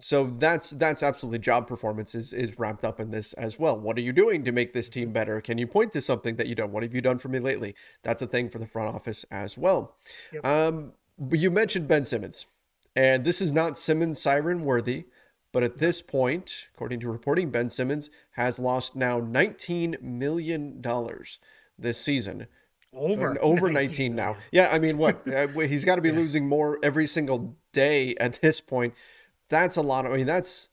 so 0.00 0.34
that's 0.38 0.70
that's 0.70 1.02
absolutely 1.02 1.38
job 1.38 1.66
performance 1.66 2.14
is 2.14 2.32
is 2.32 2.58
wrapped 2.58 2.84
up 2.84 3.00
in 3.00 3.10
this 3.10 3.32
as 3.34 3.58
well. 3.58 3.78
What 3.78 3.96
are 3.98 4.02
you 4.02 4.12
doing 4.12 4.44
to 4.44 4.52
make 4.52 4.72
this 4.72 4.88
team 4.88 5.12
better? 5.12 5.40
Can 5.40 5.58
you 5.58 5.66
point 5.66 5.92
to 5.92 6.00
something 6.00 6.36
that 6.36 6.46
you 6.46 6.54
done? 6.54 6.72
What 6.72 6.82
have 6.82 6.94
you 6.94 7.00
done 7.00 7.18
for 7.18 7.28
me 7.28 7.38
lately? 7.38 7.74
That's 8.02 8.22
a 8.22 8.26
thing 8.26 8.48
for 8.48 8.58
the 8.58 8.66
front 8.66 8.94
office 8.94 9.24
as 9.30 9.56
well. 9.56 9.96
Yep. 10.32 10.46
Um, 10.46 10.92
you 11.30 11.50
mentioned 11.50 11.86
Ben 11.86 12.04
Simmons, 12.04 12.46
and 12.96 13.24
this 13.24 13.40
is 13.40 13.52
not 13.52 13.78
Simmons 13.78 14.20
siren 14.20 14.64
worthy, 14.64 15.04
but 15.52 15.62
at 15.62 15.78
this 15.78 16.02
point, 16.02 16.68
according 16.74 17.00
to 17.00 17.08
reporting, 17.08 17.50
Ben 17.50 17.68
Simmons 17.68 18.10
has 18.32 18.58
lost 18.58 18.96
now 18.96 19.18
19 19.20 19.98
million 20.00 20.80
dollars 20.80 21.38
this 21.78 21.98
season. 21.98 22.46
Over 22.92 23.36
over 23.40 23.70
19, 23.70 23.72
19 23.72 24.14
now. 24.16 24.36
Yeah, 24.50 24.70
I 24.72 24.78
mean, 24.78 24.98
what 24.98 25.26
uh, 25.32 25.46
he's 25.48 25.84
got 25.84 25.96
to 25.96 26.02
be 26.02 26.08
yeah. 26.08 26.16
losing 26.16 26.48
more 26.48 26.78
every 26.82 27.06
single 27.06 27.56
day 27.72 28.14
at 28.16 28.40
this 28.40 28.60
point 28.60 28.94
that's 29.50 29.76
a 29.76 29.82
lot 29.82 30.06
of, 30.06 30.12
I 30.12 30.16
mean, 30.16 30.26
that's, 30.26 30.68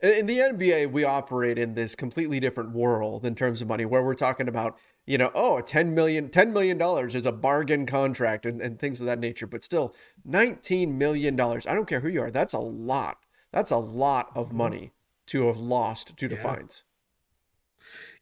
in 0.00 0.26
the 0.26 0.38
NBA, 0.38 0.92
we 0.92 1.02
operate 1.02 1.58
in 1.58 1.74
this 1.74 1.96
completely 1.96 2.38
different 2.38 2.70
world 2.70 3.24
in 3.24 3.34
terms 3.34 3.60
of 3.60 3.66
money 3.66 3.84
where 3.84 4.04
we're 4.04 4.14
talking 4.14 4.46
about, 4.46 4.78
you 5.06 5.18
know, 5.18 5.32
oh, 5.34 5.60
10 5.60 5.92
million, 5.92 6.28
$10 6.28 6.52
million 6.52 6.80
is 7.08 7.26
a 7.26 7.32
bargain 7.32 7.84
contract 7.84 8.46
and, 8.46 8.60
and 8.60 8.78
things 8.78 9.00
of 9.00 9.06
that 9.06 9.18
nature. 9.18 9.48
But 9.48 9.64
still, 9.64 9.94
$19 10.28 10.94
million. 10.94 11.40
I 11.40 11.74
don't 11.74 11.88
care 11.88 12.00
who 12.00 12.08
you 12.08 12.22
are. 12.22 12.30
That's 12.30 12.52
a 12.52 12.60
lot. 12.60 13.18
That's 13.50 13.72
a 13.72 13.78
lot 13.78 14.30
of 14.36 14.48
mm-hmm. 14.48 14.58
money 14.58 14.92
to 15.28 15.46
have 15.48 15.56
lost 15.56 16.14
due 16.14 16.28
to 16.28 16.36
yeah. 16.36 16.42
fines. 16.42 16.84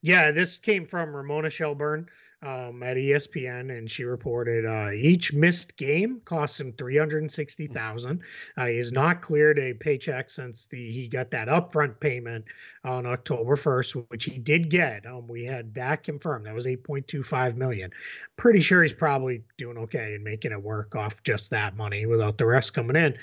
Yeah, 0.01 0.31
this 0.31 0.57
came 0.57 0.87
from 0.87 1.15
Ramona 1.15 1.51
Shelburne 1.51 2.09
um, 2.43 2.83
at 2.83 2.97
ESPN, 2.97 3.77
and 3.77 3.91
she 3.91 4.05
reported 4.05 4.67
uh, 4.67 4.91
each 4.93 5.33
missed 5.33 5.77
game 5.77 6.21
costs 6.25 6.61
him 6.61 6.73
three 6.73 6.97
hundred 6.97 7.31
sixty 7.31 7.67
thousand. 7.67 8.21
Uh, 8.57 8.67
he 8.67 8.77
has 8.77 8.93
not 8.93 9.23
cleared 9.23 9.59
a 9.59 9.73
paycheck 9.73 10.29
since 10.29 10.67
the 10.67 10.91
he 10.91 11.09
got 11.09 11.31
that 11.31 11.49
upfront 11.49 11.99
payment 11.99 12.45
on 12.85 13.07
October 13.07 13.57
first, 13.57 13.97
which 14.09 14.25
he 14.25 14.39
did 14.39 14.71
get. 14.71 15.07
Um, 15.07 15.27
we 15.27 15.45
had 15.45 15.75
that 15.75 16.03
confirmed. 16.03 16.47
That 16.47 16.55
was 16.55 16.67
eight 16.67 16.85
point 16.85 17.09
two 17.09 17.23
five 17.23 17.57
million. 17.57 17.91
Pretty 18.37 18.61
sure 18.61 18.83
he's 18.83 18.93
probably 18.93 19.43
doing 19.57 19.79
okay 19.79 20.15
and 20.15 20.25
making 20.25 20.53
it 20.53 20.63
work 20.63 20.95
off 20.95 21.23
just 21.23 21.51
that 21.51 21.77
money 21.77 22.07
without 22.07 22.39
the 22.39 22.47
rest 22.47 22.75
coming 22.75 22.97
in. 22.97 23.17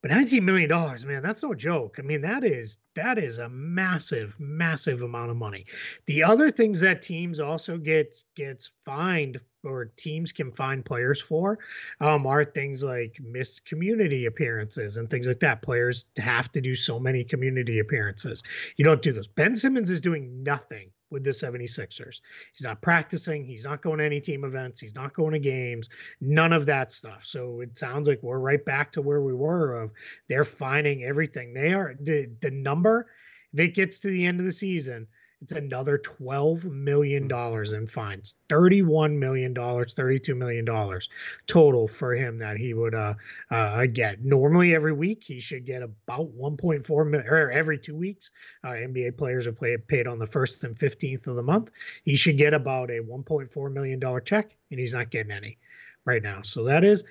But 0.00 0.12
19 0.12 0.44
million 0.44 0.68
dollars, 0.68 1.04
man, 1.04 1.22
that's 1.22 1.42
no 1.42 1.54
joke. 1.54 1.96
I 1.98 2.02
mean, 2.02 2.20
that 2.20 2.44
is 2.44 2.78
that 2.94 3.18
is 3.18 3.38
a 3.38 3.48
massive, 3.48 4.38
massive 4.38 5.02
amount 5.02 5.30
of 5.30 5.36
money. 5.36 5.66
The 6.06 6.22
other 6.22 6.50
things 6.50 6.80
that 6.80 7.02
teams 7.02 7.40
also 7.40 7.78
get 7.78 8.16
gets 8.36 8.70
fined 8.84 9.40
or 9.64 9.86
teams 9.96 10.32
can 10.32 10.52
find 10.52 10.84
players 10.84 11.20
for 11.20 11.58
um, 12.00 12.26
are 12.26 12.44
things 12.44 12.84
like 12.84 13.18
missed 13.20 13.64
community 13.64 14.26
appearances 14.26 14.96
and 14.96 15.10
things 15.10 15.26
like 15.26 15.40
that. 15.40 15.62
Players 15.62 16.06
have 16.18 16.50
to 16.52 16.60
do 16.60 16.74
so 16.74 16.98
many 16.98 17.24
community 17.24 17.78
appearances. 17.78 18.42
You 18.76 18.84
don't 18.84 19.02
do 19.02 19.12
those. 19.12 19.28
Ben 19.28 19.56
Simmons 19.56 19.90
is 19.90 20.00
doing 20.00 20.42
nothing 20.42 20.90
with 21.10 21.24
the 21.24 21.30
76ers. 21.30 22.20
He's 22.52 22.62
not 22.62 22.82
practicing. 22.82 23.44
He's 23.44 23.64
not 23.64 23.82
going 23.82 23.98
to 23.98 24.04
any 24.04 24.20
team 24.20 24.44
events. 24.44 24.80
He's 24.80 24.94
not 24.94 25.14
going 25.14 25.32
to 25.32 25.38
games. 25.38 25.88
None 26.20 26.52
of 26.52 26.66
that 26.66 26.92
stuff. 26.92 27.24
So 27.24 27.60
it 27.60 27.78
sounds 27.78 28.08
like 28.08 28.22
we're 28.22 28.38
right 28.38 28.64
back 28.64 28.92
to 28.92 29.02
where 29.02 29.22
we 29.22 29.34
were 29.34 29.74
of 29.80 29.90
they're 30.28 30.44
finding 30.44 31.04
everything. 31.04 31.54
They 31.54 31.72
are 31.72 31.94
the 32.00 32.30
the 32.40 32.50
number 32.50 33.06
if 33.54 33.60
it 33.60 33.74
gets 33.74 34.00
to 34.00 34.08
the 34.08 34.26
end 34.26 34.40
of 34.40 34.46
the 34.46 34.52
season, 34.52 35.06
it's 35.40 35.52
another 35.52 35.98
$12 35.98 36.64
million 36.64 37.30
in 37.30 37.86
fines. 37.86 38.34
$31 38.48 39.16
million, 39.16 39.54
$32 39.54 40.36
million 40.36 41.00
total 41.46 41.86
for 41.86 42.14
him 42.14 42.38
that 42.38 42.56
he 42.56 42.74
would 42.74 42.94
uh, 42.94 43.14
uh, 43.50 43.86
get. 43.86 44.24
Normally, 44.24 44.74
every 44.74 44.92
week, 44.92 45.22
he 45.22 45.38
should 45.38 45.64
get 45.64 45.82
about 45.82 46.36
1.4 46.36 47.08
million, 47.08 47.30
or 47.30 47.50
every 47.50 47.78
two 47.78 47.96
weeks. 47.96 48.32
Uh, 48.64 48.70
NBA 48.70 49.16
players 49.16 49.46
are 49.46 49.52
play, 49.52 49.76
paid 49.76 50.08
on 50.08 50.18
the 50.18 50.26
1st 50.26 50.64
and 50.64 50.76
15th 50.76 51.28
of 51.28 51.36
the 51.36 51.42
month. 51.42 51.70
He 52.04 52.16
should 52.16 52.36
get 52.36 52.52
about 52.52 52.90
a 52.90 53.00
$1.4 53.00 53.72
million 53.72 54.00
check, 54.24 54.56
and 54.70 54.80
he's 54.80 54.94
not 54.94 55.10
getting 55.10 55.32
any 55.32 55.58
right 56.04 56.22
now. 56.22 56.42
So 56.42 56.64
that 56.64 56.84
is. 56.84 57.04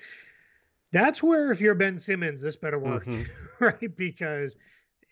That's 0.90 1.22
where, 1.22 1.52
if 1.52 1.60
you're 1.60 1.74
Ben 1.74 1.98
Simmons, 1.98 2.40
this 2.40 2.56
better 2.56 2.78
work, 2.78 3.04
mm-hmm. 3.04 3.24
right? 3.64 3.94
Because 3.94 4.56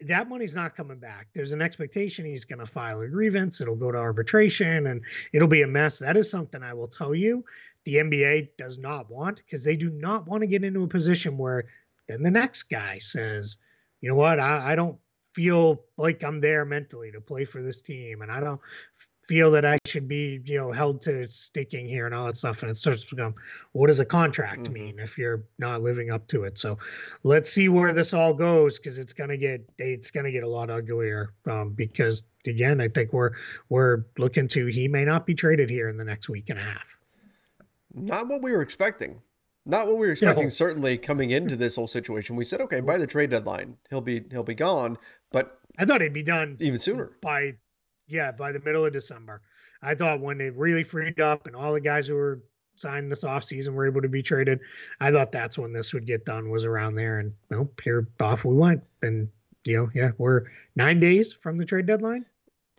that 0.02 0.28
money's 0.28 0.54
not 0.54 0.76
coming 0.76 0.98
back. 0.98 1.28
There's 1.32 1.52
an 1.52 1.62
expectation 1.62 2.24
he's 2.24 2.44
going 2.44 2.58
to 2.58 2.66
file 2.66 3.00
a 3.00 3.08
grievance. 3.08 3.60
It'll 3.60 3.76
go 3.76 3.90
to 3.90 3.98
arbitration 3.98 4.88
and 4.88 5.02
it'll 5.32 5.48
be 5.48 5.62
a 5.62 5.66
mess. 5.66 5.98
That 5.98 6.16
is 6.16 6.30
something 6.30 6.62
I 6.62 6.74
will 6.74 6.88
tell 6.88 7.14
you 7.14 7.44
the 7.84 7.96
NBA 7.96 8.50
does 8.58 8.78
not 8.78 9.08
want 9.10 9.42
because 9.44 9.64
they 9.64 9.76
do 9.76 9.90
not 9.90 10.26
want 10.26 10.42
to 10.42 10.46
get 10.46 10.64
into 10.64 10.82
a 10.82 10.88
position 10.88 11.38
where 11.38 11.64
then 12.08 12.22
the 12.22 12.30
next 12.30 12.64
guy 12.64 12.98
says, 12.98 13.58
you 14.00 14.08
know 14.08 14.16
what, 14.16 14.38
I, 14.38 14.72
I 14.72 14.74
don't 14.74 14.98
feel 15.32 15.84
like 15.96 16.22
I'm 16.24 16.40
there 16.40 16.64
mentally 16.64 17.12
to 17.12 17.20
play 17.20 17.44
for 17.44 17.62
this 17.62 17.80
team. 17.80 18.22
And 18.22 18.30
I 18.30 18.40
don't 18.40 18.60
feel 19.26 19.50
that 19.50 19.64
I 19.64 19.78
should 19.86 20.06
be, 20.06 20.40
you 20.44 20.56
know, 20.56 20.70
held 20.70 21.00
to 21.02 21.28
sticking 21.28 21.86
here 21.86 22.06
and 22.06 22.14
all 22.14 22.26
that 22.26 22.36
stuff. 22.36 22.62
And 22.62 22.70
it 22.70 22.76
starts 22.76 23.04
to 23.04 23.16
become, 23.16 23.34
what 23.72 23.88
does 23.88 23.98
a 23.98 24.04
contract 24.04 24.62
mm-hmm. 24.62 24.72
mean 24.72 24.98
if 24.98 25.18
you're 25.18 25.44
not 25.58 25.82
living 25.82 26.10
up 26.10 26.26
to 26.28 26.44
it? 26.44 26.58
So 26.58 26.78
let's 27.24 27.50
see 27.50 27.68
where 27.68 27.92
this 27.92 28.14
all 28.14 28.32
goes 28.32 28.78
because 28.78 28.98
it's 28.98 29.12
gonna 29.12 29.36
get 29.36 29.68
it's 29.78 30.10
gonna 30.10 30.30
get 30.30 30.44
a 30.44 30.48
lot 30.48 30.70
uglier. 30.70 31.34
Um, 31.46 31.70
because 31.70 32.24
again, 32.46 32.80
I 32.80 32.88
think 32.88 33.12
we're 33.12 33.32
we're 33.68 34.04
looking 34.16 34.46
to 34.48 34.66
he 34.66 34.86
may 34.86 35.04
not 35.04 35.26
be 35.26 35.34
traded 35.34 35.70
here 35.70 35.88
in 35.88 35.96
the 35.96 36.04
next 36.04 36.28
week 36.28 36.50
and 36.50 36.58
a 36.58 36.62
half. 36.62 36.96
Not 37.94 38.28
what 38.28 38.42
we 38.42 38.52
were 38.52 38.62
expecting. 38.62 39.20
Not 39.64 39.88
what 39.88 39.96
we 39.96 40.06
were 40.06 40.12
expecting. 40.12 40.48
Certainly 40.50 40.98
coming 40.98 41.32
into 41.32 41.56
this 41.56 41.74
whole 41.74 41.88
situation, 41.88 42.36
we 42.36 42.44
said, 42.44 42.60
okay, 42.60 42.80
by 42.80 42.98
the 42.98 43.06
trade 43.06 43.30
deadline, 43.30 43.78
he'll 43.90 44.00
be 44.00 44.24
he'll 44.30 44.44
be 44.44 44.54
gone. 44.54 44.98
But 45.32 45.58
I 45.78 45.84
thought 45.84 46.00
he'd 46.00 46.12
be 46.12 46.22
done 46.22 46.56
even 46.60 46.78
sooner 46.78 47.12
by 47.20 47.56
yeah, 48.06 48.32
by 48.32 48.52
the 48.52 48.60
middle 48.60 48.84
of 48.84 48.92
December. 48.92 49.42
I 49.82 49.94
thought 49.94 50.20
when 50.20 50.38
they 50.38 50.50
really 50.50 50.82
freed 50.82 51.20
up 51.20 51.46
and 51.46 51.54
all 51.54 51.72
the 51.72 51.80
guys 51.80 52.06
who 52.06 52.14
were 52.14 52.42
signed 52.76 53.10
this 53.10 53.24
offseason 53.24 53.74
were 53.74 53.86
able 53.86 54.02
to 54.02 54.08
be 54.08 54.22
traded, 54.22 54.60
I 55.00 55.10
thought 55.10 55.32
that's 55.32 55.58
when 55.58 55.72
this 55.72 55.92
would 55.94 56.06
get 56.06 56.24
done 56.24 56.50
was 56.50 56.64
around 56.64 56.94
there. 56.94 57.18
And 57.18 57.32
well, 57.50 57.70
here 57.82 58.06
off 58.20 58.44
we 58.44 58.54
went. 58.54 58.82
And 59.02 59.28
you 59.64 59.76
know, 59.76 59.90
yeah, 59.94 60.12
we're 60.18 60.44
nine 60.76 61.00
days 61.00 61.32
from 61.32 61.58
the 61.58 61.64
trade 61.64 61.86
deadline. 61.86 62.24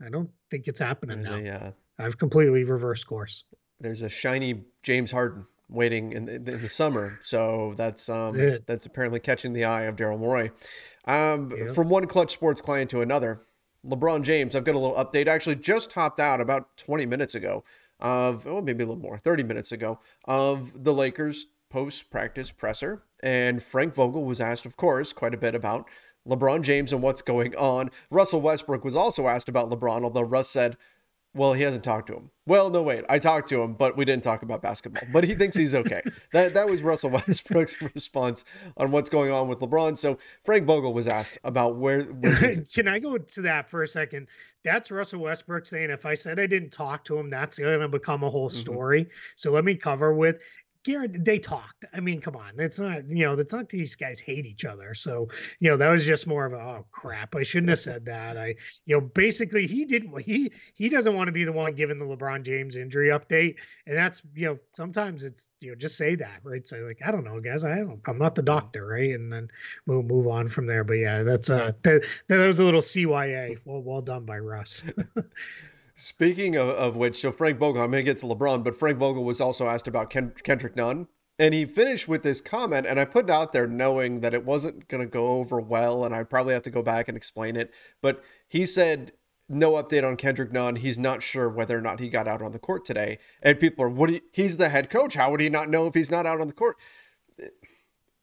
I 0.06 0.10
don't 0.10 0.30
think 0.50 0.68
it's 0.68 0.80
happening 0.80 1.22
now. 1.22 1.38
Yeah, 1.38 1.72
I've 2.00 2.18
completely 2.18 2.64
reversed 2.64 3.08
course. 3.08 3.44
There's 3.80 4.02
a 4.02 4.10
shiny 4.10 4.64
James 4.84 5.12
Harden 5.12 5.46
waiting 5.70 6.14
in 6.14 6.26
the, 6.26 6.36
in 6.36 6.62
the 6.62 6.70
summer, 6.70 7.20
so 7.24 7.74
that's 7.78 8.08
um 8.10 8.38
that's, 8.38 8.64
that's 8.66 8.86
apparently 8.86 9.20
catching 9.20 9.54
the 9.54 9.66
eye 9.66 9.84
of 9.84 9.96
Daryl 9.96 10.20
Morey. 10.20 10.52
Um, 11.06 11.74
from 11.74 11.90
one 11.90 12.06
Klutch 12.06 12.34
Sports 12.34 12.62
client 12.62 12.90
to 12.92 13.02
another, 13.02 13.42
LeBron 13.88 14.24
James, 14.24 14.56
I've 14.56 14.64
got 14.64 14.76
a 14.76 14.80
little 14.80 14.96
update. 14.96 15.28
I 15.28 15.34
actually 15.34 15.56
just 15.56 15.94
hopped 15.94 16.20
out 16.20 16.42
about 16.42 16.76
20 16.78 17.06
minutes 17.06 17.36
ago 17.36 17.64
of, 18.00 18.46
oh, 18.46 18.62
maybe 18.62 18.84
a 18.84 18.88
little 18.88 19.02
more, 19.02 19.18
30 19.18 19.44
minutes 19.44 19.72
ago, 19.72 20.00
of 20.26 20.84
the 20.84 20.94
Lakers 20.94 21.48
post 21.70 22.10
practice 22.10 22.52
presser. 22.52 23.04
And 23.24 23.64
Frank 23.64 23.96
Vogel 23.96 24.24
was 24.24 24.42
asked, 24.42 24.66
of 24.66 24.78
course, 24.78 25.14
quite 25.14 25.34
a 25.34 25.38
bit 25.38 25.56
about 25.56 25.88
LeBron 26.28 26.62
James 26.62 26.92
and 26.92 27.02
what's 27.02 27.22
going 27.22 27.56
on. 27.56 27.90
Russell 28.12 28.42
Westbrook 28.42 28.84
was 28.84 28.96
also 28.96 29.28
asked 29.28 29.50
about 29.50 29.70
LeBron, 29.70 30.04
although 30.04 30.22
Russ 30.22 30.50
said, 30.50 30.78
well, 31.38 31.54
he 31.54 31.62
hasn't 31.62 31.84
talked 31.84 32.08
to 32.08 32.16
him. 32.16 32.32
Well, 32.46 32.70
no, 32.70 32.82
wait, 32.82 33.04
I 33.10 33.20
talked 33.20 33.50
to 33.50 33.62
him, 33.62 33.74
but 33.74 33.98
we 33.98 34.06
didn't 34.06 34.24
talk 34.24 34.42
about 34.42 34.62
basketball. 34.62 35.04
But 35.12 35.24
he 35.24 35.36
thinks 35.36 35.56
he's 35.56 35.76
okay. 35.76 36.02
that 36.34 36.54
that 36.54 36.68
was 36.68 36.82
Russell 36.82 37.12
Westbrook's 37.12 37.76
response 37.96 38.44
on 38.78 38.92
what's 38.92 39.10
going 39.10 39.32
on 39.32 39.48
with 39.48 39.60
LeBron. 39.60 39.98
So 39.98 40.18
Frank 40.44 40.66
Vogel 40.66 40.94
was 40.94 41.08
asked 41.08 41.38
about 41.44 41.78
where. 41.78 42.02
where 42.02 42.56
Can 42.74 42.88
I 42.88 43.00
go 43.00 43.18
to 43.18 43.42
that 43.42 43.70
for 43.70 43.84
a 43.84 43.88
second? 43.88 44.28
That's 44.64 44.92
Russell 44.92 45.22
Westbrook 45.22 45.66
saying, 45.66 45.92
if 45.92 46.06
I 46.06 46.14
said 46.14 46.40
I 46.40 46.48
didn't 46.48 46.72
talk 46.72 47.04
to 47.06 47.18
him, 47.18 47.30
that's 47.30 47.58
going 47.58 47.80
to 47.80 47.88
become 47.88 48.24
a 48.24 48.30
whole 48.30 48.50
mm-hmm. 48.50 48.58
story. 48.58 49.02
Mm-hmm. 49.04 49.12
So 49.36 49.52
let 49.52 49.64
me 49.64 49.76
cover 49.76 50.14
with 50.14 50.42
Garrett, 50.88 51.26
they 51.26 51.38
talked. 51.38 51.84
I 51.94 52.00
mean, 52.00 52.22
come 52.22 52.38
on. 52.38 52.54
It's 52.58 52.80
not, 52.80 53.10
you 53.10 53.26
know, 53.26 53.34
it's 53.34 53.52
not 53.52 53.68
these 53.68 53.94
guys 53.94 54.22
hate 54.22 54.46
each 54.46 54.64
other. 54.64 54.94
So, 54.94 55.28
you 55.60 55.70
know, 55.70 55.76
that 55.76 55.90
was 55.90 56.06
just 56.06 56.26
more 56.28 56.46
of 56.46 56.54
a, 56.54 56.56
oh 56.56 56.86
crap, 56.94 57.36
I 57.36 57.44
shouldn't 57.44 57.72
have 57.72 57.80
said 57.80 58.06
that. 58.06 58.38
I, 58.38 58.56
you 58.86 58.96
know, 58.96 59.02
basically 59.02 59.68
he 59.68 59.84
didn't, 59.84 60.18
he, 60.22 60.50
he 60.76 60.88
doesn't 60.88 61.14
want 61.14 61.28
to 61.28 61.34
be 61.34 61.44
the 61.44 61.52
one 61.52 61.76
giving 61.76 62.00
the 62.00 62.06
LeBron 62.06 62.44
James 62.44 62.78
injury 62.78 63.10
update. 63.10 63.56
And 63.86 63.98
that's, 63.98 64.22
you 64.34 64.46
know, 64.46 64.58
sometimes 64.72 65.26
it's, 65.26 65.50
you 65.60 65.72
know, 65.72 65.76
just 65.76 65.98
say 65.98 66.16
that, 66.16 66.40
right? 66.44 66.66
Say 66.66 66.80
like, 66.80 67.02
I 67.06 67.12
don't 67.12 67.26
know, 67.26 67.42
guys, 67.42 67.66
I 67.66 67.80
don't, 67.80 68.00
I'm 68.08 68.18
not 68.18 68.36
the 68.36 68.42
doctor, 68.42 68.88
right? 68.88 69.12
And 69.12 69.32
then 69.32 69.50
we'll 69.88 70.04
move 70.04 70.28
on 70.28 70.48
from 70.48 70.68
there. 70.68 70.86
But 70.86 70.94
yeah, 70.94 71.24
that's, 71.24 71.50
uh, 71.50 71.74
that, 71.82 72.06
that 72.30 72.48
was 72.48 72.60
a 72.60 72.64
little 72.64 72.80
CYA. 72.80 73.60
Well, 73.66 73.82
well 73.84 74.02
done 74.02 74.24
by 74.24 74.40
Russ. 74.40 74.86
Speaking 76.00 76.56
of, 76.56 76.70
of 76.70 76.96
which, 76.96 77.20
so 77.20 77.32
Frank 77.32 77.58
Vogel, 77.58 77.82
I'm 77.82 77.90
going 77.90 78.06
to 78.06 78.12
get 78.12 78.20
to 78.20 78.28
LeBron, 78.28 78.64
but 78.64 78.78
Frank 78.78 79.00
Vogel 79.00 79.24
was 79.24 79.42
also 79.42 79.68
asked 79.68 79.88
about 79.88 80.12
Ken, 80.12 80.32
Kendrick 80.44 80.76
Nunn. 80.76 81.08
And 81.40 81.56
he 81.56 81.66
finished 81.66 82.08
with 82.08 82.22
this 82.22 82.40
comment, 82.40 82.86
and 82.86 83.00
I 83.00 83.06
put 83.06 83.26
it 83.26 83.32
out 83.32 83.52
there 83.52 83.68
knowing 83.68 84.22
that 84.22 84.34
it 84.34 84.46
wasn't 84.46 84.88
going 84.88 85.02
to 85.02 85.10
go 85.10 85.28
over 85.28 85.60
well, 85.60 86.06
and 86.06 86.16
I'd 86.16 86.30
probably 86.30 86.54
have 86.54 86.64
to 86.64 86.70
go 86.70 86.84
back 86.84 87.08
and 87.08 87.18
explain 87.18 87.56
it. 87.56 87.72
But 88.00 88.24
he 88.48 88.68
said, 88.68 89.12
no 89.50 89.72
update 89.72 90.08
on 90.08 90.18
Kendrick 90.18 90.52
Nunn. 90.52 90.76
He's 90.78 91.00
not 91.00 91.24
sure 91.24 91.50
whether 91.50 91.76
or 91.76 91.82
not 91.82 92.00
he 92.00 92.10
got 92.10 92.28
out 92.28 92.44
on 92.44 92.52
the 92.52 92.60
court 92.60 92.86
today. 92.86 93.18
And 93.42 93.60
people 93.60 93.86
are, 93.86 93.90
what? 93.90 94.12
You, 94.12 94.22
he's 94.32 94.58
the 94.58 94.70
head 94.70 94.92
coach. 94.92 95.16
How 95.16 95.32
would 95.32 95.40
he 95.40 95.50
not 95.50 95.70
know 95.70 95.88
if 95.88 95.96
he's 95.96 96.12
not 96.12 96.28
out 96.28 96.42
on 96.42 96.48
the 96.48 96.54
court? 96.54 96.78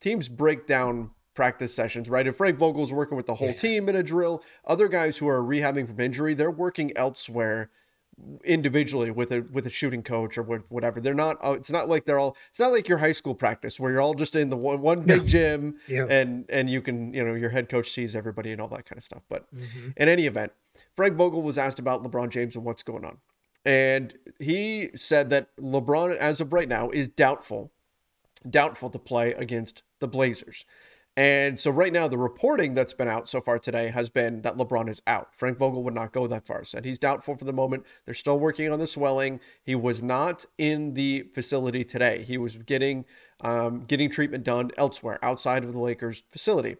Teams 0.00 0.28
break 0.28 0.66
down 0.66 1.11
practice 1.35 1.75
sessions, 1.75 2.09
right? 2.09 2.26
If 2.26 2.37
Frank 2.37 2.59
Vogel's 2.59 2.93
working 2.93 3.17
with 3.17 3.26
the 3.26 3.37
whole 3.37 3.49
yeah. 3.49 3.55
team 3.55 3.88
in 3.88 3.97
a 3.97 4.03
drill, 4.03 4.43
other 4.64 4.88
guys 4.88 5.19
who 5.19 5.29
are 5.29 5.43
rehabbing 5.43 5.87
from 5.87 6.00
injury, 6.00 6.35
they're 6.35 6.50
working 6.50 6.97
elsewhere 6.97 7.71
individually 8.45 9.11
with 9.11 9.33
a 9.33 9.43
with 9.53 9.67
a 9.67 9.71
shooting 9.71 10.03
coach 10.03 10.38
or 10.38 10.43
with 10.43 10.62
whatever. 10.69 11.00
They're 11.00 11.14
not. 11.14 11.38
Uh, 11.45 11.53
it's 11.53 11.71
not 11.71 11.88
like 11.88 12.05
they're 12.05 12.19
all. 12.19 12.37
It's 12.50 12.59
not 12.59 12.73
like 12.73 12.88
your 12.88 12.99
high 12.99 13.12
school 13.12 13.35
practice 13.35 13.79
where 13.81 13.91
you're 13.91 14.00
all 14.00 14.14
just 14.14 14.35
in 14.35 14.50
the 14.50 14.57
one 14.57 14.81
one 14.81 15.03
big 15.03 15.23
no. 15.23 15.26
gym 15.26 15.76
yeah. 15.88 16.07
and 16.09 16.45
and 16.49 16.71
you 16.71 16.81
can 16.81 17.12
you 17.12 17.25
know 17.25 17.35
your 17.35 17.50
head 17.50 17.69
coach 17.69 17.91
sees 17.91 18.14
everybody 18.14 18.53
and 18.53 18.61
all 18.61 18.69
that 18.69 18.87
kind 18.87 18.99
of 18.99 19.05
stuff. 19.05 19.23
But 19.29 19.53
mm-hmm. 19.55 19.91
in 19.97 20.09
any 20.09 20.26
event, 20.26 20.53
Frank 20.95 21.17
Vogel 21.17 21.43
was 21.43 21.59
asked 21.59 21.79
about 21.79 22.03
LeBron 22.03 22.31
James 22.31 22.55
and 22.55 22.64
what's 22.64 22.83
going 22.83 23.05
on, 23.05 23.19
and 23.64 24.14
he 24.38 24.91
said 24.95 25.31
that 25.31 25.55
LeBron, 25.57 26.17
as 26.17 26.41
of 26.41 26.53
right 26.53 26.69
now, 26.69 26.91
is 26.91 27.09
doubtful, 27.09 27.73
doubtful 28.49 28.91
to 28.91 28.99
play 28.99 29.33
against 29.33 29.83
the 30.00 30.09
Blazers. 30.09 30.64
And 31.16 31.61
so 31.61 31.71
right 31.71 31.92
now, 31.92 32.09
the 32.09 32.18
reporting 32.18 32.75
that's 32.75 32.92
been 32.92 33.06
out 33.06 33.28
so 33.28 33.40
far 33.40 33.61
today 33.61 33.90
has 33.90 34.09
been 34.09 34.42
that 34.42 34.56
LeBron 34.56 34.88
is 34.88 35.00
out. 35.06 35.28
Frank 35.33 35.59
Vogel 35.59 35.85
would 35.85 35.94
not 35.94 36.12
go 36.12 36.26
that 36.26 36.44
far. 36.44 36.64
Said 36.64 36.85
he's 36.85 36.99
doubtful 36.99 37.37
for 37.37 37.44
the 37.44 37.52
moment. 37.52 37.85
They're 38.04 38.14
still 38.14 38.40
working 38.40 38.71
on 38.73 38.80
the 38.80 38.87
swelling. 38.88 39.38
He 39.62 39.76
was 39.76 40.02
not 40.02 40.44
in 40.59 40.94
the 40.94 41.23
facility 41.33 41.85
today. 41.85 42.25
He 42.25 42.37
was 42.37 42.56
getting 42.56 43.04
um, 43.40 43.85
getting 43.85 44.11
treatment 44.11 44.42
done 44.42 44.73
elsewhere 44.76 45.18
outside 45.23 45.62
of 45.62 45.73
the 45.73 45.78
Lakers 45.78 46.25
facility. 46.30 46.76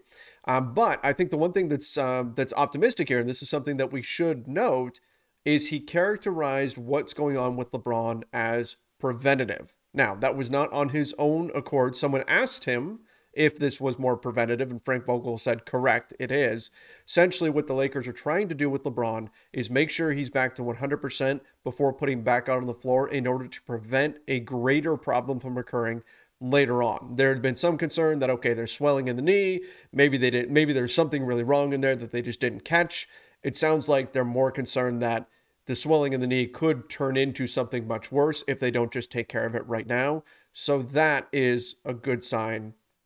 Um, 0.47 0.75
but 0.75 0.99
I 1.05 1.13
think 1.13 1.31
the 1.31 1.37
one 1.37 1.53
thing 1.53 1.69
that's 1.69 1.97
um, 1.97 2.33
that's 2.35 2.53
optimistic 2.57 3.09
here, 3.09 3.21
and 3.21 3.29
this 3.29 3.43
is 3.43 3.49
something 3.49 3.77
that 3.77 3.93
we 3.93 4.03
should 4.03 4.49
note, 4.49 4.99
is 5.45 5.69
he 5.69 5.79
characterized 5.79 6.77
what's 6.77 7.15
going 7.15 7.37
on 7.37 7.55
with 7.55 7.71
LeBron 7.71 8.25
as 8.33 8.77
preventative. 8.99 9.75
Now, 9.93 10.17
that 10.17 10.37
was 10.37 10.51
not 10.51 10.73
on 10.73 10.89
his 10.89 11.15
own 11.19 11.53
accord. 11.55 11.95
Someone 11.95 12.25
asked 12.27 12.65
him 12.65 13.01
if 13.37 13.59
this 13.59 13.81
was 13.81 13.99
more 13.99 14.17
preventative, 14.17 14.71
and 14.71 14.85
Frank 14.85 15.07
Vogel 15.07 15.39
said, 15.39 15.67
correct, 15.67 16.15
it 16.19 16.31
is. 16.31 16.71
Essentially, 17.07 17.51
what 17.51 17.67
the 17.67 17.75
Lakers 17.75 18.09
are 18.09 18.13
trying 18.13 18.49
to 18.49 18.55
do 18.55 18.71
with 18.71 18.85
LeBron 18.85 19.29
is 19.53 19.71
make 19.71 19.91
sure 19.91 20.13
he's 20.13 20.31
back 20.31 20.55
to 20.57 20.63
100% 20.63 21.41
before 21.63 21.93
putting 21.93 22.23
back 22.23 22.49
out 22.49 22.59
on 22.59 22.67
the 22.67 22.75
floor 22.75 23.09
in 23.09 23.27
order 23.27 23.49
to 23.49 23.63
prevent 23.63 24.17
a 24.29 24.41
greater 24.41 24.97
problem 24.97 25.41
from 25.41 25.59
occurring 25.59 26.03
later 26.41 26.83
on. 26.83 27.15
There 27.17 27.33
had 27.33 27.43
been 27.43 27.57
some 27.57 27.79
concern 27.79 28.19
that 28.19 28.31
okay, 28.31 28.55
there's 28.55 28.73
swelling 28.73 29.09
in 29.09 29.17
the 29.17 29.23
knee, 29.23 29.63
maybe 29.93 30.19
they 30.19 30.31
didn't 30.31 30.53
maybe 30.53 30.73
there's 30.73 30.95
something 30.95 31.25
really 31.25 31.43
wrong 31.43 31.73
in 31.73 31.81
there 31.81 31.97
that 31.97 32.13
they 32.13 32.23
just 32.23 32.41
didn't 32.41 32.65
catch. 32.65 33.09
It 33.43 33.57
sounds 33.57 33.89
like 33.89 34.13
they're 34.13 34.25
more 34.25 34.51
concerned 34.51 35.01
that 35.03 35.29
the 35.67 35.77
swelling 35.77 36.13
in 36.13 36.21
the 36.21 36.27
knee 36.27 36.47
could 36.47 36.91
turn 36.91 37.17
into 37.17 37.47
something 37.47 37.87
much 37.87 38.13
worse 38.13 38.45
if 38.47 38.61
they 38.61 38.71
don't 38.71 38.93
just 38.93 39.11
take 39.11 39.29
care 39.29 39.47
of 39.47 39.55
it 39.55 39.67
right 39.67 39.87
now. 39.87 40.25
So 40.53 40.83
that 40.83 41.29
is 41.33 41.77
a 41.85 41.95
good 41.95 42.23
sign 42.23 42.75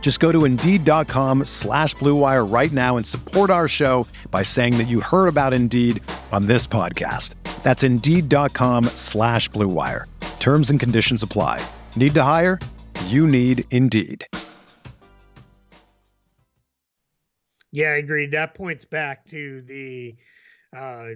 Just 0.00 0.18
go 0.18 0.32
to 0.32 0.44
Indeed.com 0.44 1.44
slash 1.44 1.94
BlueWire 1.94 2.50
right 2.52 2.72
now 2.72 2.96
and 2.96 3.06
support 3.06 3.50
our 3.50 3.68
show 3.68 4.06
by 4.32 4.42
saying 4.42 4.76
that 4.78 4.88
you 4.88 5.00
heard 5.00 5.28
about 5.28 5.54
Indeed 5.54 6.02
on 6.32 6.46
this 6.46 6.66
podcast. 6.66 7.34
That's 7.62 7.84
Indeed.com 7.84 8.86
slash 8.96 9.48
BlueWire. 9.50 10.06
Terms 10.40 10.70
and 10.70 10.80
conditions 10.80 11.22
apply. 11.22 11.64
Need 11.94 12.14
to 12.14 12.22
hire? 12.24 12.58
You 13.06 13.28
need 13.28 13.64
Indeed. 13.70 14.26
Yeah, 17.72 17.90
I 17.90 17.96
agree. 17.96 18.26
That 18.26 18.54
points 18.54 18.84
back 18.84 19.24
to 19.26 19.62
the 19.62 20.16
uh, 20.76 21.10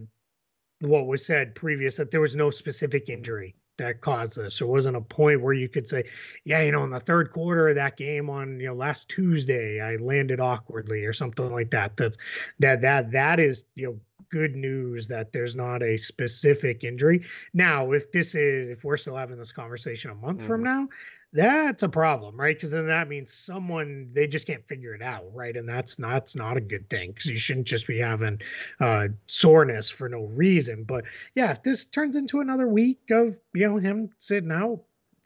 what 0.81 1.07
was 1.07 1.27
said 1.27 1.55
previous 1.55 1.97
that 1.97 2.11
there 2.11 2.21
was 2.21 2.37
no 2.37 2.51
specific 2.51 3.09
injury 3.09 3.57
that 3.79 4.01
caused 4.01 4.37
this. 4.37 4.59
There 4.59 4.69
wasn't 4.69 4.97
a 4.97 5.01
point 5.01 5.43
where 5.43 5.55
you 5.55 5.69
could 5.69 5.87
say, 5.87 6.05
yeah, 6.45 6.63
you 6.63 6.73
know, 6.73 6.85
in 6.85 6.91
the 6.91 7.01
third 7.01 7.33
quarter 7.33 7.69
of 7.69 7.75
that 7.75 7.97
game 7.97 8.31
on, 8.31 8.61
you 8.61 8.67
know, 8.67 8.75
last 8.75 9.09
Tuesday, 9.09 9.81
I 9.81 9.97
landed 9.97 10.41
awkwardly 10.41 11.05
or 11.05 11.13
something 11.13 11.51
like 11.51 11.71
that. 11.71 11.97
That's 11.97 12.17
that 12.59 12.81
that 12.83 13.11
that 13.13 13.41
is, 13.41 13.65
you 13.75 13.87
know, 13.87 14.01
good 14.31 14.57
news 14.57 15.07
that 15.09 15.33
there's 15.33 15.55
not 15.55 15.83
a 15.83 15.97
specific 15.97 16.83
injury. 16.83 17.25
Now, 17.53 17.93
if 17.93 18.11
this 18.11 18.35
is 18.35 18.71
if 18.71 18.85
we're 18.85 18.97
still 18.97 19.17
having 19.17 19.39
this 19.39 19.53
conversation 19.53 20.11
a 20.11 20.15
month 20.15 20.43
mm. 20.43 20.47
from 20.47 20.63
now, 20.63 20.89
that's 21.35 21.83
a 21.83 21.89
problem, 21.89 22.37
right? 22.37 22.57
Because 22.57 22.71
then 22.71 22.87
that 22.87 23.09
means 23.09 23.33
someone 23.33 24.09
they 24.13 24.29
just 24.29 24.47
can't 24.47 24.67
figure 24.69 24.95
it 24.95 25.03
out, 25.03 25.25
right? 25.35 25.57
And 25.57 25.69
that's 25.69 25.99
not 25.99 26.13
that's 26.13 26.37
not 26.37 26.57
a 26.57 26.61
good 26.61 26.89
thing 26.89 27.11
because 27.11 27.27
you 27.27 27.37
shouldn't 27.37 27.67
just 27.67 27.89
be 27.89 27.99
having 27.99 28.41
uh, 28.81 29.09
soreness 29.27 29.91
for 29.91 30.09
no 30.09 30.27
reason. 30.27 30.85
But 30.85 31.05
yeah, 31.35 31.51
if 31.51 31.65
this 31.65 31.87
turns 31.87 32.15
into 32.15 32.41
another 32.41 32.69
week 32.69 33.01
of 33.11 33.41
you 33.53 33.69
know 33.69 33.79
him 33.79 34.11
sitting 34.19 34.53
out, 34.53 34.83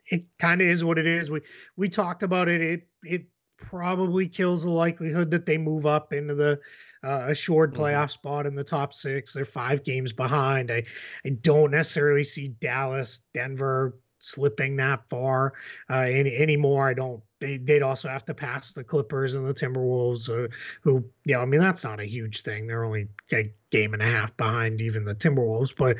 it 0.09 0.25
kind 0.39 0.61
of 0.61 0.67
is 0.67 0.83
what 0.83 0.97
it 0.97 1.05
is. 1.05 1.29
We 1.29 1.41
we 1.77 1.87
talked 1.87 2.23
about 2.23 2.49
it. 2.49 2.59
It 2.59 2.87
it 3.03 3.25
probably 3.57 4.27
kills 4.27 4.63
the 4.63 4.71
likelihood 4.71 5.29
that 5.29 5.45
they 5.45 5.59
move 5.59 5.85
up 5.85 6.11
into 6.11 6.33
the 6.33 6.59
uh, 7.03 7.25
assured 7.27 7.73
mm-hmm. 7.73 7.83
playoff 7.83 8.05
mm-hmm. 8.05 8.09
spot 8.09 8.45
in 8.47 8.55
the 8.55 8.63
top 8.63 8.95
six. 8.95 9.33
They're 9.33 9.45
five 9.45 9.83
games 9.83 10.11
behind. 10.11 10.71
I 10.71 10.83
I 11.23 11.29
don't 11.41 11.69
necessarily 11.69 12.23
see 12.23 12.47
Dallas, 12.47 13.21
Denver 13.31 13.99
slipping 14.19 14.75
that 14.77 15.07
far 15.09 15.53
uh, 15.89 16.01
any 16.01 16.35
anymore. 16.35 16.87
I 16.87 16.93
don't. 16.93 17.21
They, 17.39 17.57
would 17.57 17.81
also 17.81 18.09
have 18.09 18.25
to 18.25 18.33
pass 18.33 18.73
the 18.73 18.83
Clippers 18.83 19.33
and 19.33 19.47
the 19.47 19.53
Timberwolves, 19.53 20.29
uh, 20.29 20.49
who, 20.81 21.05
yeah, 21.25 21.39
I 21.39 21.45
mean 21.45 21.61
that's 21.61 21.85
not 21.85 22.01
a 22.01 22.05
huge 22.05 22.41
thing. 22.41 22.67
They're 22.67 22.83
only 22.83 23.07
a 23.31 23.51
game 23.71 23.93
and 23.93 24.01
a 24.01 24.05
half 24.05 24.35
behind 24.35 24.81
even 24.81 25.05
the 25.05 25.15
Timberwolves. 25.15 25.75
But 25.75 25.97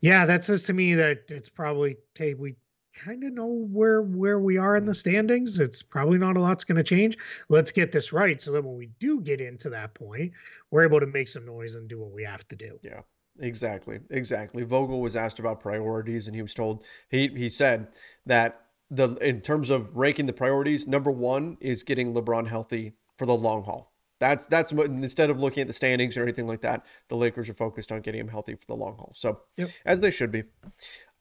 yeah, 0.00 0.26
that 0.26 0.42
says 0.44 0.64
to 0.64 0.72
me 0.72 0.94
that 0.94 1.22
it's 1.28 1.48
probably 1.48 1.96
hey 2.16 2.34
we 2.34 2.56
kind 2.92 3.24
of 3.24 3.32
know 3.32 3.66
where 3.70 4.02
where 4.02 4.40
we 4.40 4.58
are 4.58 4.76
in 4.76 4.86
the 4.86 4.94
standings. 4.94 5.58
It's 5.58 5.82
probably 5.82 6.18
not 6.18 6.36
a 6.36 6.40
lot's 6.40 6.64
going 6.64 6.76
to 6.76 6.82
change. 6.82 7.16
Let's 7.48 7.70
get 7.70 7.92
this 7.92 8.12
right 8.12 8.40
so 8.40 8.52
that 8.52 8.64
when 8.64 8.76
we 8.76 8.90
do 8.98 9.20
get 9.20 9.40
into 9.40 9.70
that 9.70 9.94
point, 9.94 10.32
we're 10.70 10.84
able 10.84 11.00
to 11.00 11.06
make 11.06 11.28
some 11.28 11.46
noise 11.46 11.74
and 11.74 11.88
do 11.88 12.00
what 12.00 12.12
we 12.12 12.24
have 12.24 12.46
to 12.48 12.56
do. 12.56 12.78
Yeah. 12.82 13.00
Exactly, 13.40 14.00
exactly. 14.10 14.62
Vogel 14.62 15.00
was 15.00 15.16
asked 15.16 15.38
about 15.38 15.60
priorities, 15.60 16.26
and 16.26 16.36
he 16.36 16.42
was 16.42 16.54
told 16.54 16.84
he 17.08 17.28
he 17.28 17.48
said 17.48 17.88
that 18.26 18.66
the 18.90 19.14
in 19.16 19.40
terms 19.40 19.70
of 19.70 19.96
ranking 19.96 20.26
the 20.26 20.32
priorities, 20.32 20.86
number 20.86 21.10
one 21.10 21.56
is 21.60 21.82
getting 21.82 22.12
LeBron 22.12 22.48
healthy 22.48 22.94
for 23.16 23.26
the 23.26 23.34
long 23.34 23.64
haul. 23.64 23.92
That's 24.18 24.46
that's 24.46 24.72
instead 24.72 25.30
of 25.30 25.40
looking 25.40 25.62
at 25.62 25.66
the 25.66 25.72
standings 25.72 26.16
or 26.16 26.22
anything 26.22 26.46
like 26.46 26.60
that, 26.60 26.84
the 27.08 27.16
Lakers 27.16 27.48
are 27.48 27.54
focused 27.54 27.90
on 27.90 28.02
getting 28.02 28.20
him 28.20 28.28
healthy 28.28 28.54
for 28.54 28.66
the 28.66 28.76
long 28.76 28.96
haul. 28.96 29.12
So 29.14 29.40
yep. 29.56 29.70
as 29.86 30.00
they 30.00 30.10
should 30.10 30.30
be. 30.30 30.44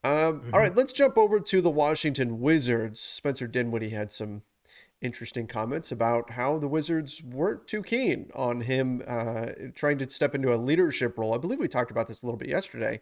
Um, 0.01 0.41
mm-hmm. 0.41 0.53
all 0.53 0.59
right, 0.59 0.75
let's 0.75 0.93
jump 0.93 1.17
over 1.17 1.39
to 1.39 1.61
the 1.61 1.69
Washington 1.69 2.39
Wizards. 2.39 2.99
Spencer 2.99 3.47
Dinwiddie 3.47 3.89
had 3.89 4.11
some 4.11 4.43
interesting 5.01 5.47
comments 5.47 5.91
about 5.91 6.31
how 6.31 6.57
the 6.57 6.67
Wizards 6.67 7.23
weren't 7.23 7.67
too 7.67 7.83
keen 7.83 8.29
on 8.35 8.61
him 8.61 9.01
uh, 9.07 9.47
trying 9.75 9.97
to 9.99 10.09
step 10.09 10.35
into 10.35 10.53
a 10.53 10.57
leadership 10.57 11.17
role. 11.17 11.33
I 11.33 11.37
believe 11.37 11.59
we 11.59 11.67
talked 11.67 11.91
about 11.91 12.07
this 12.07 12.21
a 12.21 12.25
little 12.25 12.37
bit 12.37 12.49
yesterday. 12.49 12.99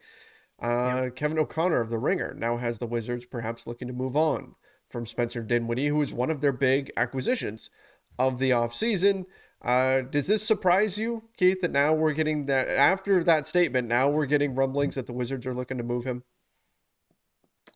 Uh, 0.61 1.03
yeah. 1.03 1.09
Kevin 1.09 1.39
O'Connor 1.39 1.81
of 1.81 1.89
The 1.89 1.99
Ringer 1.99 2.33
now 2.33 2.57
has 2.57 2.77
the 2.77 2.87
Wizards 2.87 3.25
perhaps 3.25 3.67
looking 3.67 3.87
to 3.87 3.93
move 3.93 4.15
on 4.15 4.55
from 4.89 5.05
Spencer 5.05 5.41
Dinwiddie, 5.41 5.87
who 5.87 5.97
was 5.97 6.13
one 6.13 6.31
of 6.31 6.41
their 6.41 6.51
big 6.51 6.91
acquisitions 6.97 7.69
of 8.17 8.39
the 8.39 8.51
offseason. 8.51 9.25
Uh, 9.61 10.01
does 10.01 10.27
this 10.27 10.43
surprise 10.43 10.97
you, 10.97 11.23
Keith, 11.35 11.61
that 11.61 11.71
now 11.71 11.93
we're 11.93 12.13
getting 12.13 12.45
that 12.45 12.69
after 12.69 13.23
that 13.23 13.47
statement, 13.47 13.87
now 13.87 14.09
we're 14.09 14.25
getting 14.25 14.55
rumblings 14.55 14.95
that 14.95 15.07
the 15.07 15.13
Wizards 15.13 15.45
are 15.45 15.53
looking 15.53 15.77
to 15.77 15.83
move 15.83 16.05
him? 16.05 16.23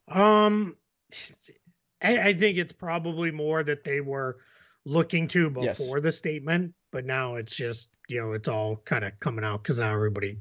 Um, 0.08 0.78
I, 2.02 2.30
I, 2.30 2.34
think 2.34 2.58
it's 2.58 2.72
probably 2.72 3.32
more 3.32 3.64
that 3.64 3.84
they 3.84 4.02
were 4.02 4.38
looking 4.86 5.28
to 5.28 5.50
before 5.50 5.98
yes. 5.98 6.04
the 6.04 6.12
statement, 6.12 6.74
but 6.92 7.06
now 7.06 7.36
it's 7.36 7.56
just 7.56 7.90
you 8.08 8.20
know 8.20 8.34
it's 8.34 8.48
all 8.48 8.78
kind 8.86 9.06
of 9.06 9.20
coming 9.20 9.46
out 9.46 9.64
because 9.64 9.80
now 9.80 9.94
everybody 9.94 10.38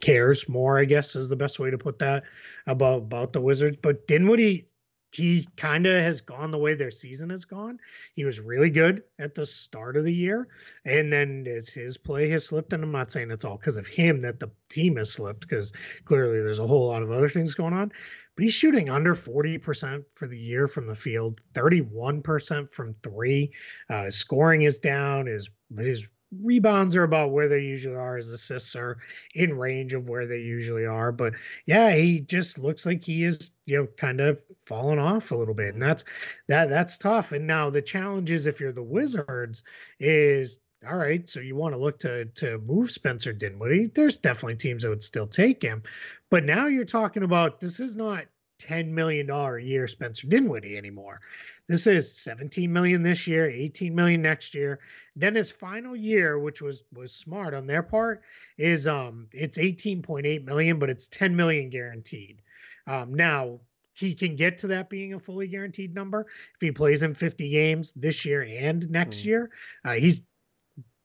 cares 0.00 0.48
more. 0.48 0.78
I 0.78 0.84
guess 0.84 1.16
is 1.16 1.28
the 1.28 1.36
best 1.36 1.58
way 1.58 1.70
to 1.70 1.78
put 1.78 1.98
that 1.98 2.24
about 2.66 3.02
about 3.02 3.32
the 3.32 3.40
Wizards. 3.40 3.78
But 3.80 4.06
Dinwiddie, 4.06 4.66
he 5.12 5.48
kind 5.56 5.86
of 5.86 6.02
has 6.02 6.20
gone 6.20 6.50
the 6.50 6.58
way 6.58 6.74
their 6.74 6.90
season 6.90 7.30
has 7.30 7.44
gone. 7.44 7.78
He 8.14 8.24
was 8.24 8.40
really 8.40 8.70
good 8.70 9.02
at 9.18 9.34
the 9.34 9.46
start 9.46 9.96
of 9.96 10.04
the 10.04 10.14
year, 10.14 10.48
and 10.84 11.12
then 11.12 11.46
as 11.48 11.68
his 11.68 11.96
play 11.96 12.28
has 12.30 12.46
slipped, 12.46 12.72
and 12.72 12.82
I'm 12.82 12.92
not 12.92 13.10
saying 13.10 13.30
it's 13.30 13.44
all 13.44 13.56
because 13.56 13.76
of 13.76 13.86
him 13.86 14.20
that 14.20 14.40
the 14.40 14.50
team 14.68 14.96
has 14.96 15.12
slipped, 15.12 15.40
because 15.40 15.72
clearly 16.04 16.40
there's 16.40 16.58
a 16.58 16.66
whole 16.66 16.88
lot 16.88 17.02
of 17.02 17.10
other 17.10 17.28
things 17.28 17.54
going 17.54 17.74
on 17.74 17.92
but 18.38 18.44
he's 18.44 18.54
shooting 18.54 18.88
under 18.88 19.16
40% 19.16 20.04
for 20.14 20.28
the 20.28 20.38
year 20.38 20.68
from 20.68 20.86
the 20.86 20.94
field, 20.94 21.40
31% 21.54 22.72
from 22.72 22.94
three. 23.02 23.52
Uh, 23.90 24.08
scoring 24.10 24.62
is 24.62 24.78
down. 24.78 25.26
His 25.26 25.50
his 25.76 26.08
rebounds 26.42 26.94
are 26.96 27.04
about 27.04 27.32
where 27.32 27.48
they 27.48 27.60
usually 27.60 27.96
are. 27.96 28.16
His 28.16 28.32
assists 28.32 28.76
are 28.76 28.98
in 29.34 29.58
range 29.58 29.94
of 29.94 30.08
where 30.08 30.26
they 30.26 30.40
usually 30.40 30.86
are. 30.86 31.12
But 31.12 31.34
yeah, 31.66 31.94
he 31.94 32.20
just 32.20 32.58
looks 32.58 32.86
like 32.86 33.02
he 33.02 33.24
is, 33.24 33.52
you 33.66 33.78
know, 33.78 33.86
kind 33.96 34.20
of 34.20 34.38
falling 34.58 34.98
off 34.98 35.30
a 35.30 35.36
little 35.36 35.54
bit. 35.54 35.74
And 35.74 35.82
that's 35.82 36.04
that 36.48 36.68
that's 36.68 36.98
tough. 36.98 37.32
And 37.32 37.46
now 37.46 37.70
the 37.70 37.82
challenge 37.82 38.30
is 38.30 38.46
if 38.46 38.60
you're 38.60 38.72
the 38.72 38.82
Wizards, 38.82 39.62
is 40.00 40.58
all 40.88 40.96
right, 40.96 41.28
so 41.28 41.40
you 41.40 41.56
want 41.56 41.74
to 41.74 41.80
look 41.80 41.98
to 42.00 42.26
to 42.26 42.58
move 42.58 42.90
Spencer 42.90 43.32
Dinwiddie. 43.32 43.86
There's 43.94 44.18
definitely 44.18 44.56
teams 44.56 44.82
that 44.82 44.90
would 44.90 45.02
still 45.02 45.26
take 45.26 45.62
him. 45.62 45.82
But 46.30 46.44
now 46.44 46.66
you're 46.66 46.84
talking 46.84 47.24
about 47.24 47.60
this 47.60 47.80
is 47.80 47.96
not 47.96 48.26
10 48.58 48.94
million 48.94 49.26
dollar 49.26 49.56
a 49.56 49.62
year 49.62 49.86
Spencer 49.86 50.26
Dinwiddie 50.26 50.76
anymore. 50.76 51.20
This 51.68 51.86
is 51.86 52.14
17 52.16 52.72
million 52.72 53.02
this 53.02 53.26
year, 53.26 53.48
18 53.48 53.94
million 53.94 54.22
next 54.22 54.54
year. 54.54 54.80
Then 55.16 55.34
his 55.34 55.50
final 55.50 55.94
year, 55.94 56.38
which 56.38 56.62
was 56.62 56.82
was 56.94 57.12
smart 57.12 57.54
on 57.54 57.66
their 57.66 57.82
part, 57.82 58.22
is 58.56 58.86
um 58.86 59.28
it's 59.32 59.58
18.8 59.58 60.44
million, 60.44 60.78
but 60.78 60.90
it's 60.90 61.08
10 61.08 61.34
million 61.36 61.68
guaranteed. 61.68 62.42
Um, 62.86 63.14
now 63.14 63.60
he 63.94 64.14
can 64.14 64.36
get 64.36 64.58
to 64.58 64.68
that 64.68 64.88
being 64.88 65.14
a 65.14 65.20
fully 65.20 65.48
guaranteed 65.48 65.94
number 65.94 66.26
if 66.54 66.60
he 66.60 66.70
plays 66.70 67.02
in 67.02 67.14
50 67.14 67.50
games 67.50 67.92
this 67.94 68.24
year 68.24 68.42
and 68.42 68.88
next 68.90 69.22
mm. 69.22 69.26
year. 69.26 69.50
Uh, 69.84 69.94
he's 69.94 70.22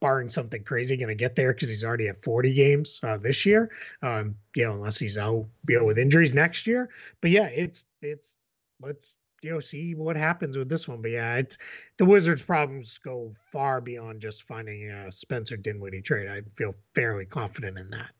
barring 0.04 0.28
something 0.28 0.62
crazy, 0.62 0.98
going 0.98 1.08
to 1.08 1.14
get 1.14 1.34
there 1.34 1.54
because 1.54 1.70
he's 1.70 1.82
already 1.82 2.08
at 2.08 2.22
40 2.22 2.52
games 2.52 3.00
uh, 3.02 3.16
this 3.16 3.46
year. 3.46 3.70
Um, 4.02 4.34
you 4.54 4.66
know, 4.66 4.72
unless 4.72 4.98
he's 4.98 5.16
out, 5.16 5.46
you 5.66 5.78
know, 5.78 5.86
with 5.86 5.98
injuries 5.98 6.34
next 6.34 6.66
year. 6.66 6.90
But 7.22 7.30
yeah, 7.30 7.46
it's 7.46 7.86
it's 8.02 8.36
let's 8.82 9.16
you 9.40 9.50
know 9.50 9.60
see 9.60 9.94
what 9.94 10.14
happens 10.14 10.58
with 10.58 10.68
this 10.68 10.86
one. 10.86 11.00
But 11.00 11.12
yeah, 11.12 11.36
it's 11.36 11.56
the 11.96 12.04
Wizards' 12.04 12.42
problems 12.42 12.98
go 12.98 13.32
far 13.50 13.80
beyond 13.80 14.20
just 14.20 14.42
finding 14.42 14.90
a 14.90 15.10
Spencer 15.10 15.56
Dinwiddie 15.56 16.02
trade. 16.02 16.28
I 16.28 16.42
feel 16.54 16.74
fairly 16.94 17.24
confident 17.24 17.78
in 17.78 17.88
that. 17.88 18.10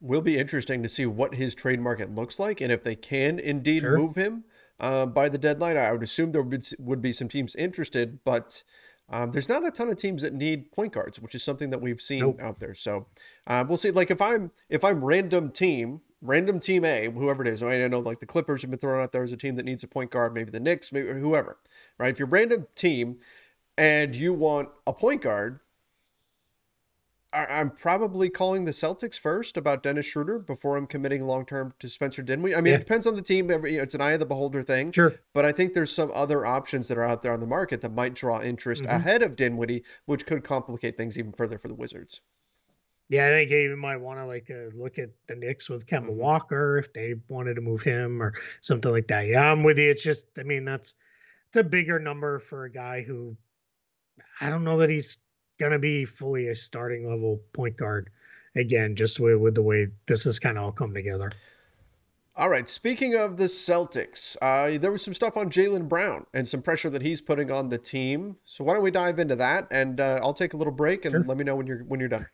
Will 0.00 0.22
be 0.22 0.38
interesting 0.38 0.82
to 0.82 0.88
see 0.88 1.04
what 1.04 1.34
his 1.34 1.54
trade 1.54 1.80
market 1.80 2.14
looks 2.14 2.38
like 2.38 2.62
and 2.62 2.72
if 2.72 2.82
they 2.82 2.96
can 2.96 3.38
indeed 3.38 3.82
sure. 3.82 3.98
move 3.98 4.16
him 4.16 4.44
uh, 4.80 5.04
by 5.04 5.28
the 5.28 5.36
deadline. 5.36 5.76
I 5.76 5.92
would 5.92 6.02
assume 6.02 6.32
there 6.32 6.40
would 6.40 6.62
be, 6.62 6.66
would 6.78 7.02
be 7.02 7.12
some 7.12 7.28
teams 7.28 7.54
interested, 7.56 8.20
but 8.24 8.62
um, 9.10 9.32
there's 9.32 9.48
not 9.48 9.66
a 9.66 9.70
ton 9.70 9.88
of 9.88 9.96
teams 9.96 10.22
that 10.22 10.34
need 10.34 10.70
point 10.72 10.92
guards, 10.92 11.18
which 11.20 11.34
is 11.34 11.42
something 11.42 11.70
that 11.70 11.80
we've 11.80 12.00
seen 12.00 12.20
nope. 12.20 12.40
out 12.40 12.60
there. 12.60 12.74
So 12.74 13.06
uh, 13.46 13.64
we'll 13.66 13.78
see. 13.78 13.90
Like 13.90 14.10
if 14.10 14.20
I'm 14.20 14.50
if 14.68 14.84
I'm 14.84 15.04
random 15.04 15.50
team, 15.50 16.02
random 16.20 16.60
team 16.60 16.84
A, 16.84 17.10
whoever 17.10 17.42
it 17.42 17.48
is. 17.48 17.62
I 17.62 17.86
know 17.86 18.00
like 18.00 18.20
the 18.20 18.26
Clippers 18.26 18.62
have 18.62 18.70
been 18.70 18.78
thrown 18.78 19.02
out 19.02 19.12
there 19.12 19.22
as 19.22 19.32
a 19.32 19.36
team 19.36 19.56
that 19.56 19.64
needs 19.64 19.82
a 19.82 19.88
point 19.88 20.10
guard, 20.10 20.34
maybe 20.34 20.50
the 20.50 20.60
Knicks, 20.60 20.92
maybe 20.92 21.08
whoever. 21.08 21.58
Right? 21.96 22.10
If 22.10 22.18
you're 22.18 22.28
random 22.28 22.66
team 22.74 23.18
and 23.76 24.14
you 24.14 24.34
want 24.34 24.68
a 24.86 24.92
point 24.92 25.22
guard, 25.22 25.60
I'm 27.30 27.70
probably 27.70 28.30
calling 28.30 28.64
the 28.64 28.70
Celtics 28.70 29.18
first 29.18 29.58
about 29.58 29.82
Dennis 29.82 30.06
Schroeder 30.06 30.38
before 30.38 30.78
I'm 30.78 30.86
committing 30.86 31.26
long 31.26 31.44
term 31.44 31.74
to 31.78 31.88
Spencer 31.88 32.22
Dinwiddie. 32.22 32.56
I 32.56 32.62
mean, 32.62 32.70
yeah. 32.70 32.76
it 32.76 32.80
depends 32.80 33.06
on 33.06 33.16
the 33.16 33.22
team. 33.22 33.50
It's 33.50 33.94
an 33.94 34.00
eye 34.00 34.12
of 34.12 34.20
the 34.20 34.26
beholder 34.26 34.62
thing. 34.62 34.92
Sure. 34.92 35.14
But 35.34 35.44
I 35.44 35.52
think 35.52 35.74
there's 35.74 35.92
some 35.92 36.10
other 36.14 36.46
options 36.46 36.88
that 36.88 36.96
are 36.96 37.04
out 37.04 37.22
there 37.22 37.34
on 37.34 37.40
the 37.40 37.46
market 37.46 37.82
that 37.82 37.92
might 37.92 38.14
draw 38.14 38.40
interest 38.40 38.82
mm-hmm. 38.82 38.96
ahead 38.96 39.22
of 39.22 39.36
Dinwiddie, 39.36 39.84
which 40.06 40.24
could 40.24 40.42
complicate 40.42 40.96
things 40.96 41.18
even 41.18 41.32
further 41.32 41.58
for 41.58 41.68
the 41.68 41.74
Wizards. 41.74 42.22
Yeah, 43.10 43.26
I 43.26 43.30
think 43.30 43.50
you 43.50 43.76
might 43.76 43.98
want 43.98 44.20
to 44.20 44.26
like 44.26 44.50
uh, 44.50 44.74
look 44.74 44.98
at 44.98 45.10
the 45.26 45.36
Knicks 45.36 45.68
with 45.68 45.86
Kemba 45.86 46.08
mm-hmm. 46.08 46.16
Walker 46.16 46.78
if 46.78 46.92
they 46.94 47.14
wanted 47.28 47.54
to 47.54 47.60
move 47.60 47.82
him 47.82 48.22
or 48.22 48.32
something 48.62 48.90
like 48.90 49.08
that. 49.08 49.26
Yeah, 49.26 49.52
I'm 49.52 49.62
with 49.62 49.78
you. 49.78 49.90
It's 49.90 50.02
just, 50.02 50.26
I 50.38 50.44
mean, 50.44 50.64
that's 50.64 50.94
it's 51.48 51.56
a 51.56 51.64
bigger 51.64 51.98
number 51.98 52.38
for 52.38 52.64
a 52.64 52.70
guy 52.70 53.02
who 53.02 53.36
I 54.40 54.48
don't 54.48 54.64
know 54.64 54.78
that 54.78 54.90
he's 54.90 55.18
going 55.58 55.72
to 55.72 55.78
be 55.78 56.04
fully 56.04 56.48
a 56.48 56.54
starting 56.54 57.08
level 57.08 57.40
point 57.52 57.76
guard 57.76 58.10
again, 58.56 58.96
just 58.96 59.20
with, 59.20 59.36
with 59.36 59.54
the 59.54 59.62
way 59.62 59.88
this 60.06 60.24
has 60.24 60.38
kind 60.38 60.58
of 60.58 60.64
all 60.64 60.72
come 60.72 60.94
together. 60.94 61.32
All 62.38 62.48
right. 62.48 62.68
Speaking 62.68 63.16
of 63.16 63.36
the 63.36 63.46
Celtics, 63.46 64.36
uh, 64.40 64.78
there 64.78 64.92
was 64.92 65.02
some 65.02 65.12
stuff 65.12 65.36
on 65.36 65.50
Jaylen 65.50 65.88
Brown 65.88 66.24
and 66.32 66.46
some 66.46 66.62
pressure 66.62 66.88
that 66.88 67.02
he's 67.02 67.20
putting 67.20 67.50
on 67.50 67.68
the 67.68 67.78
team. 67.78 68.36
So 68.44 68.62
why 68.62 68.74
don't 68.74 68.84
we 68.84 68.92
dive 68.92 69.18
into 69.18 69.34
that? 69.34 69.66
And 69.72 69.98
uh, 70.00 70.20
I'll 70.22 70.32
take 70.32 70.54
a 70.54 70.56
little 70.56 70.72
break 70.72 71.04
and 71.04 71.10
sure. 71.10 71.24
let 71.24 71.36
me 71.36 71.42
know 71.42 71.56
when 71.56 71.66
you're 71.66 71.82
when 71.82 71.98
you're 71.98 72.08
done. 72.08 72.28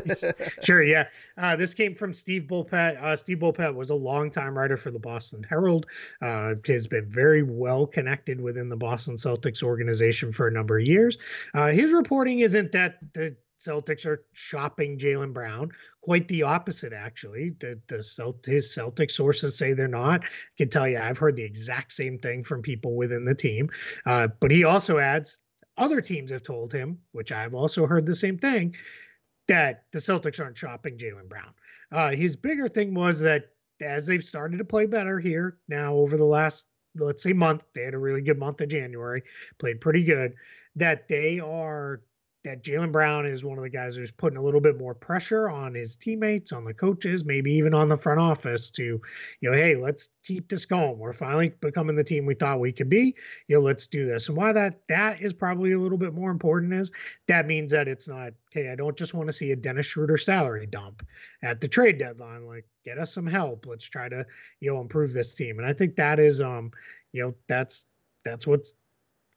sure. 0.62 0.82
Yeah. 0.82 1.06
Uh, 1.38 1.56
this 1.56 1.72
came 1.72 1.94
from 1.94 2.12
Steve 2.12 2.42
Bulpett. 2.42 3.02
Uh, 3.02 3.16
Steve 3.16 3.38
Bulpett 3.38 3.74
was 3.74 3.88
a 3.88 3.94
longtime 3.94 4.56
writer 4.56 4.76
for 4.76 4.90
the 4.90 4.98
Boston 4.98 5.42
Herald. 5.42 5.86
Uh, 6.20 6.52
has 6.66 6.86
been 6.86 7.06
very 7.08 7.42
well 7.42 7.86
connected 7.86 8.42
within 8.42 8.68
the 8.68 8.76
Boston 8.76 9.14
Celtics 9.14 9.62
organization 9.62 10.30
for 10.30 10.46
a 10.46 10.52
number 10.52 10.78
of 10.78 10.84
years. 10.84 11.16
Uh, 11.54 11.68
his 11.68 11.94
reporting 11.94 12.40
isn't 12.40 12.70
that 12.72 12.98
the 13.14 13.34
Celtics 13.58 14.06
are 14.06 14.24
shopping 14.32 14.98
Jaylen 14.98 15.32
Brown. 15.32 15.70
Quite 16.00 16.28
the 16.28 16.42
opposite, 16.42 16.92
actually. 16.92 17.56
The, 17.58 17.80
the 17.88 18.02
Celt- 18.02 18.46
his 18.46 18.72
Celtic 18.72 19.10
sources 19.10 19.58
say 19.58 19.72
they're 19.72 19.88
not. 19.88 20.24
I 20.24 20.28
can 20.56 20.70
tell 20.70 20.88
you, 20.88 20.98
I've 20.98 21.18
heard 21.18 21.36
the 21.36 21.42
exact 21.44 21.92
same 21.92 22.18
thing 22.18 22.44
from 22.44 22.62
people 22.62 22.94
within 22.94 23.24
the 23.24 23.34
team. 23.34 23.68
Uh, 24.06 24.28
but 24.40 24.50
he 24.50 24.64
also 24.64 24.98
adds 24.98 25.38
other 25.76 26.00
teams 26.00 26.30
have 26.30 26.42
told 26.42 26.72
him, 26.72 26.98
which 27.12 27.32
I've 27.32 27.54
also 27.54 27.86
heard 27.86 28.06
the 28.06 28.14
same 28.14 28.38
thing, 28.38 28.74
that 29.48 29.84
the 29.92 29.98
Celtics 29.98 30.40
aren't 30.40 30.56
shopping 30.56 30.96
Jaylen 30.96 31.28
Brown. 31.28 31.52
Uh, 31.90 32.10
his 32.10 32.36
bigger 32.36 32.68
thing 32.68 32.94
was 32.94 33.20
that 33.20 33.50
as 33.80 34.06
they've 34.06 34.24
started 34.24 34.58
to 34.58 34.64
play 34.64 34.86
better 34.86 35.18
here 35.20 35.58
now 35.68 35.94
over 35.94 36.16
the 36.16 36.24
last 36.24 36.68
let's 36.96 37.22
say 37.22 37.32
month, 37.32 37.66
they 37.74 37.84
had 37.84 37.94
a 37.94 37.98
really 37.98 38.20
good 38.20 38.38
month 38.38 38.60
of 38.60 38.68
January, 38.68 39.22
played 39.58 39.80
pretty 39.80 40.02
good. 40.02 40.34
That 40.76 41.08
they 41.08 41.40
are 41.40 42.02
that 42.44 42.62
Jaylen 42.62 42.92
Brown 42.92 43.26
is 43.26 43.44
one 43.44 43.58
of 43.58 43.64
the 43.64 43.70
guys 43.70 43.96
who's 43.96 44.10
putting 44.10 44.38
a 44.38 44.42
little 44.42 44.60
bit 44.60 44.78
more 44.78 44.94
pressure 44.94 45.50
on 45.50 45.74
his 45.74 45.96
teammates, 45.96 46.52
on 46.52 46.64
the 46.64 46.72
coaches, 46.72 47.24
maybe 47.24 47.52
even 47.52 47.74
on 47.74 47.88
the 47.88 47.96
front 47.96 48.20
office 48.20 48.70
to, 48.72 48.82
you 49.40 49.50
know, 49.50 49.52
hey, 49.52 49.74
let's 49.74 50.08
keep 50.24 50.48
this 50.48 50.64
going. 50.64 50.98
We're 50.98 51.12
finally 51.12 51.50
becoming 51.60 51.96
the 51.96 52.04
team 52.04 52.26
we 52.26 52.34
thought 52.34 52.60
we 52.60 52.72
could 52.72 52.88
be. 52.88 53.14
You 53.48 53.56
know, 53.56 53.62
let's 53.62 53.86
do 53.86 54.06
this. 54.06 54.28
And 54.28 54.36
why 54.36 54.52
that 54.52 54.80
that 54.88 55.20
is 55.20 55.32
probably 55.32 55.72
a 55.72 55.78
little 55.78 55.98
bit 55.98 56.14
more 56.14 56.30
important 56.30 56.72
is 56.72 56.92
that 57.26 57.46
means 57.46 57.72
that 57.72 57.88
it's 57.88 58.06
not, 58.06 58.32
hey, 58.52 58.70
I 58.70 58.76
don't 58.76 58.96
just 58.96 59.14
want 59.14 59.28
to 59.28 59.32
see 59.32 59.50
a 59.50 59.56
Dennis 59.56 59.86
Schroeder 59.86 60.16
salary 60.16 60.66
dump 60.66 61.04
at 61.42 61.60
the 61.60 61.68
trade 61.68 61.98
deadline. 61.98 62.46
Like, 62.46 62.66
get 62.84 62.98
us 62.98 63.12
some 63.12 63.26
help. 63.26 63.66
Let's 63.66 63.84
try 63.86 64.08
to, 64.08 64.24
you 64.60 64.72
know, 64.72 64.80
improve 64.80 65.12
this 65.12 65.34
team. 65.34 65.58
And 65.58 65.66
I 65.66 65.72
think 65.72 65.96
that 65.96 66.18
is 66.18 66.40
um, 66.40 66.70
you 67.12 67.22
know, 67.22 67.34
that's 67.48 67.86
that's 68.24 68.46
what's 68.46 68.72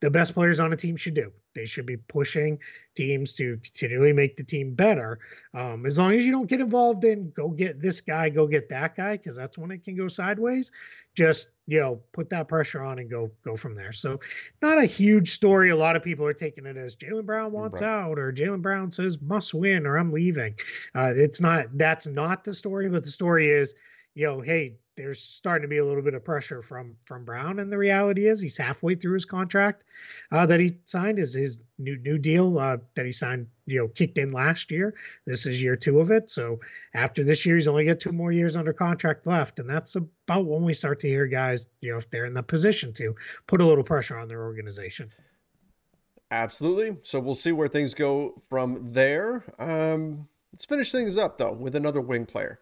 the 0.02 0.10
best 0.10 0.34
players 0.34 0.60
on 0.60 0.74
a 0.74 0.76
team 0.76 0.96
should 0.96 1.14
do. 1.14 1.32
They 1.54 1.66
should 1.66 1.86
be 1.86 1.98
pushing 1.98 2.58
teams 2.96 3.34
to 3.34 3.58
continually 3.58 4.14
make 4.14 4.36
the 4.36 4.44
team 4.44 4.74
better. 4.74 5.20
Um, 5.54 5.86
as 5.86 6.00
long 6.00 6.14
as 6.14 6.26
you 6.26 6.32
don't 6.32 6.50
get 6.50 6.60
involved 6.60 7.06
in 7.06 7.32
go 7.32 7.50
get 7.50 7.82
this 7.82 8.02
guy, 8.02 8.30
go 8.30 8.48
get 8.48 8.68
that 8.70 8.96
guy, 8.96 9.18
because 9.18 9.36
that's 9.36 9.58
when 9.58 9.72
it 9.72 9.84
can 9.84 9.96
go 9.96 10.08
sideways. 10.08 10.72
Just 11.16 11.50
you 11.68 11.80
know, 11.80 12.02
put 12.12 12.30
that 12.30 12.48
pressure 12.48 12.82
on 12.82 13.00
and 13.00 13.10
go 13.10 13.32
go 13.46 13.56
from 13.56 13.76
there. 13.76 13.94
So, 13.94 14.20
not 14.62 14.78
a 14.78 14.86
huge 14.86 15.30
story. 15.30 15.70
A 15.70 15.76
lot 15.76 15.96
of 15.96 16.04
people 16.04 16.26
are 16.26 16.34
taking 16.34 16.66
it 16.66 16.76
as 16.76 16.96
Jaylen 16.96 17.26
Brown 17.26 17.52
wants 17.52 17.82
right. 17.82 17.88
out, 17.88 18.20
or 18.20 18.34
Jaylen 18.34 18.62
Brown 18.62 18.92
says 18.92 19.22
must 19.22 19.54
win, 19.54 19.86
or 19.86 19.98
I'm 19.98 20.12
leaving. 20.12 20.56
Uh, 20.96 21.14
it's 21.16 21.40
not. 21.40 21.68
That's 21.78 22.08
not 22.08 22.44
the 22.44 22.54
story. 22.54 22.90
But 22.90 23.04
the 23.04 23.12
story 23.12 23.50
is, 23.50 23.74
you 24.16 24.26
know, 24.26 24.42
hey, 24.42 24.80
there's 24.98 25.22
starting 25.22 25.64
to 25.64 25.68
be 25.68 25.78
a 25.78 25.86
little 25.86 26.02
bit 26.02 26.14
of 26.14 26.24
pressure 26.24 26.62
from 26.62 26.96
from 27.06 27.24
Brown, 27.24 27.60
and 27.60 27.72
the 27.72 27.78
reality 27.78 28.28
is 28.28 28.42
he's 28.42 28.58
halfway 28.58 28.96
through 28.96 29.14
his 29.14 29.26
contract 29.26 29.86
uh, 30.32 30.46
that 30.46 30.60
he 30.60 30.78
signed. 30.86 31.20
Is 31.20 31.34
his 31.34 31.60
new 31.78 31.98
new 31.98 32.18
deal 32.18 32.60
uh, 32.60 32.78
that 32.96 33.06
he 33.06 33.12
signed, 33.12 33.48
you 33.66 33.80
know, 33.80 33.88
kicked 33.88 34.18
in 34.18 34.30
last 34.32 34.70
year. 34.70 34.94
This 35.26 35.46
is 35.46 35.64
year 35.64 35.76
two 35.76 36.00
of 36.00 36.12
it. 36.12 36.30
So 36.30 36.60
after 36.94 37.24
this 37.24 37.46
year, 37.46 37.56
he's 37.56 37.68
only 37.68 37.86
got 37.86 38.00
two 38.00 38.12
more 38.12 38.32
years 38.32 38.56
under 38.56 38.74
contract 38.74 39.26
left, 39.26 39.60
and 39.60 39.70
that's 39.70 39.96
about 39.96 40.46
when 40.46 40.64
we 40.64 40.74
start 40.74 41.00
to 41.00 41.08
hear 41.08 41.26
guys, 41.26 41.66
you 41.80 41.92
know, 41.92 41.98
if 41.98 42.10
they're 42.10 42.26
in 42.26 42.34
the 42.34 42.44
position 42.44 42.92
to 42.94 43.16
put 43.48 43.62
a 43.62 43.66
little 43.66 43.84
pressure 43.84 44.18
on 44.18 44.28
their 44.28 44.44
organization. 44.44 45.10
Absolutely. 46.32 46.98
So 47.04 47.20
we'll 47.20 47.36
see 47.36 47.52
where 47.52 47.68
things 47.68 47.94
go 47.94 48.42
from 48.50 48.94
there. 48.94 49.44
Um, 49.60 50.30
let's 50.54 50.66
finish 50.66 50.92
things 50.92 51.18
up 51.18 51.38
though 51.38 51.52
with 51.52 51.76
another 51.76 52.02
wing 52.02 52.26
player, 52.26 52.60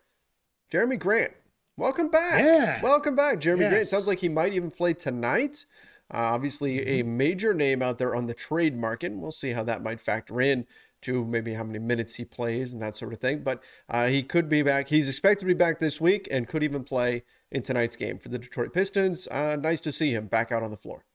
Jerami 0.72 0.98
Grant. 0.98 1.34
Welcome 1.80 2.10
back. 2.10 2.44
Yeah. 2.44 2.82
Welcome 2.82 3.16
back, 3.16 3.40
Jerami 3.40 3.62
yes. 3.62 3.72
Grant. 3.72 3.88
Sounds 3.88 4.06
like 4.06 4.20
he 4.20 4.28
might 4.28 4.52
even 4.52 4.70
play 4.70 4.94
tonight. 4.94 5.64
Uh, 6.14 6.18
obviously, 6.18 6.80
mm-hmm. 6.80 6.90
a 6.90 7.04
major 7.04 7.54
name 7.54 7.82
out 7.82 7.98
there 7.98 8.18
on 8.18 8.28
the 8.28 8.34
trade 8.34 8.76
market. 8.76 9.14
We'll 9.14 9.32
see 9.32 9.52
how 9.52 9.64
that 9.64 9.82
might 9.82 10.02
factor 10.02 10.42
in 10.42 10.68
to 11.04 11.24
maybe 11.24 11.54
how 11.54 11.64
many 11.64 11.80
minutes 11.80 12.16
he 12.16 12.26
plays 12.26 12.74
and 12.74 12.82
that 12.82 12.98
sort 12.98 13.14
of 13.14 13.20
thing. 13.22 13.44
But 13.44 13.64
uh, 13.88 14.08
he 14.08 14.24
could 14.24 14.50
be 14.50 14.62
back. 14.62 14.90
He's 14.90 15.08
expected 15.08 15.40
to 15.40 15.46
be 15.46 15.54
back 15.54 15.80
this 15.80 16.02
week 16.02 16.28
and 16.30 16.50
could 16.50 16.64
even 16.64 16.84
play 16.84 17.24
in 17.50 17.62
tonight's 17.62 17.96
game 17.96 18.20
for 18.20 18.28
the 18.28 18.40
Detroit 18.40 18.74
Pistons. 18.74 19.30
Uh, 19.32 19.56
nice 19.56 19.80
to 19.80 19.94
see 19.94 20.12
him 20.12 20.28
back 20.28 20.52
out 20.52 20.64
on 20.64 20.72
the 20.72 20.78
floor. 20.78 21.06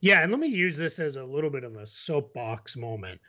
Yeah, 0.00 0.22
and 0.22 0.30
let 0.30 0.40
me 0.40 0.46
use 0.46 0.76
this 0.76 1.00
as 1.00 1.16
a 1.16 1.24
little 1.24 1.50
bit 1.50 1.64
of 1.64 1.74
a 1.74 1.84
soapbox 1.84 2.76
moment. 2.76 3.20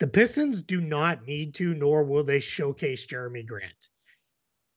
The 0.00 0.08
Pistons 0.08 0.60
do 0.60 0.80
not 0.80 1.24
need 1.24 1.54
to, 1.54 1.72
nor 1.72 2.02
will 2.02 2.24
they 2.24 2.40
showcase 2.40 3.06
Jerami 3.06 3.46
Grant 3.46 3.90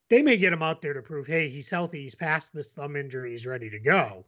they 0.10 0.22
may 0.22 0.38
get 0.38 0.54
him 0.54 0.64
out 0.64 0.82
there 0.82 0.94
to 0.94 1.02
prove, 1.02 1.28
hey, 1.28 1.50
he's 1.50 1.70
healthy, 1.70 2.04
he's 2.04 2.16
past 2.16 2.54
this 2.54 2.74
thumb 2.74 2.96
injury, 2.96 3.32
he's 3.32 3.46
ready 3.46 3.70
to 3.70 3.80
go. 3.80 4.26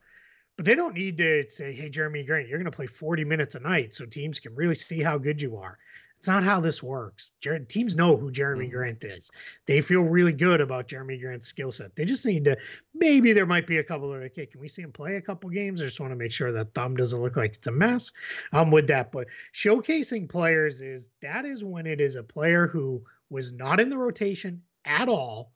But 0.56 0.66
they 0.66 0.76
don't 0.76 0.96
need 0.96 1.18
to 1.18 1.50
say, 1.50 1.74
hey, 1.74 1.90
Jerami 1.90 2.26
Grant, 2.26 2.48
you're 2.48 2.58
going 2.58 2.72
to 2.72 2.76
play 2.76 2.88
40 2.88 3.26
minutes 3.26 3.56
a 3.56 3.60
night 3.60 3.94
so 3.94 4.06
teams 4.06 4.40
can 4.40 4.56
really 4.56 4.76
see 4.76 5.02
how 5.02 5.18
good 5.18 5.42
you 5.42 5.58
are. 5.58 5.78
It's 6.18 6.28
not 6.28 6.44
how 6.44 6.60
this 6.60 6.82
works. 6.82 7.34
Jer- 7.42 7.60
teams 7.60 7.96
know 7.96 8.16
who 8.16 8.32
Jerami 8.32 8.64
mm-hmm. 8.64 8.72
Grant 8.72 9.04
is. 9.04 9.30
They 9.66 9.82
feel 9.82 10.02
really 10.02 10.32
good 10.32 10.62
about 10.62 10.88
Jerami 10.88 11.22
Grant's 11.22 11.46
skill 11.46 11.72
set. 11.72 11.96
They 11.96 12.06
just 12.06 12.26
need 12.26 12.46
to, 12.46 12.58
maybe 12.94 13.34
there 13.34 13.46
might 13.46 13.68
be 13.68 13.78
a 13.78 13.84
couple 13.84 14.14
of, 14.14 14.22
okay, 14.24 14.46
can 14.46 14.62
we 14.62 14.68
see 14.68 14.82
him 14.82 14.92
play 14.92 15.18
a 15.18 15.22
couple 15.22 15.50
games? 15.50 15.82
I 15.82 15.86
just 15.86 16.00
want 16.00 16.12
to 16.12 16.18
make 16.18 16.32
sure 16.32 16.52
that 16.54 16.74
thumb 16.74 16.96
doesn't 16.96 17.22
look 17.22 17.36
like 17.36 17.56
it's 17.56 17.68
a 17.68 17.72
mess. 17.72 18.12
I'm 18.54 18.72
with 18.72 18.88
that. 18.88 19.12
But 19.12 19.28
showcasing 19.54 20.30
players 20.30 20.82
is 20.82 21.10
that 21.22 21.46
is 21.46 21.64
when 21.64 21.86
it 21.86 22.02
is 22.02 22.16
a 22.16 22.24
player 22.24 22.66
who 22.66 23.04
was 23.30 23.52
not 23.52 23.80
in 23.80 23.90
the 23.90 23.98
rotation 23.98 24.64
at 24.86 25.10
all 25.10 25.52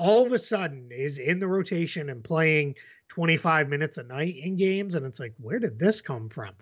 all 0.00 0.24
of 0.24 0.32
a 0.32 0.38
sudden 0.38 0.88
is 0.90 1.18
in 1.18 1.38
the 1.38 1.46
rotation 1.46 2.08
and 2.08 2.24
playing 2.24 2.74
25 3.08 3.68
minutes 3.68 3.98
a 3.98 4.02
night 4.02 4.36
in 4.36 4.56
games. 4.56 4.94
And 4.94 5.04
it's 5.04 5.20
like, 5.20 5.34
where 5.38 5.58
did 5.58 5.78
this 5.78 6.00
come 6.00 6.28
from? 6.28 6.54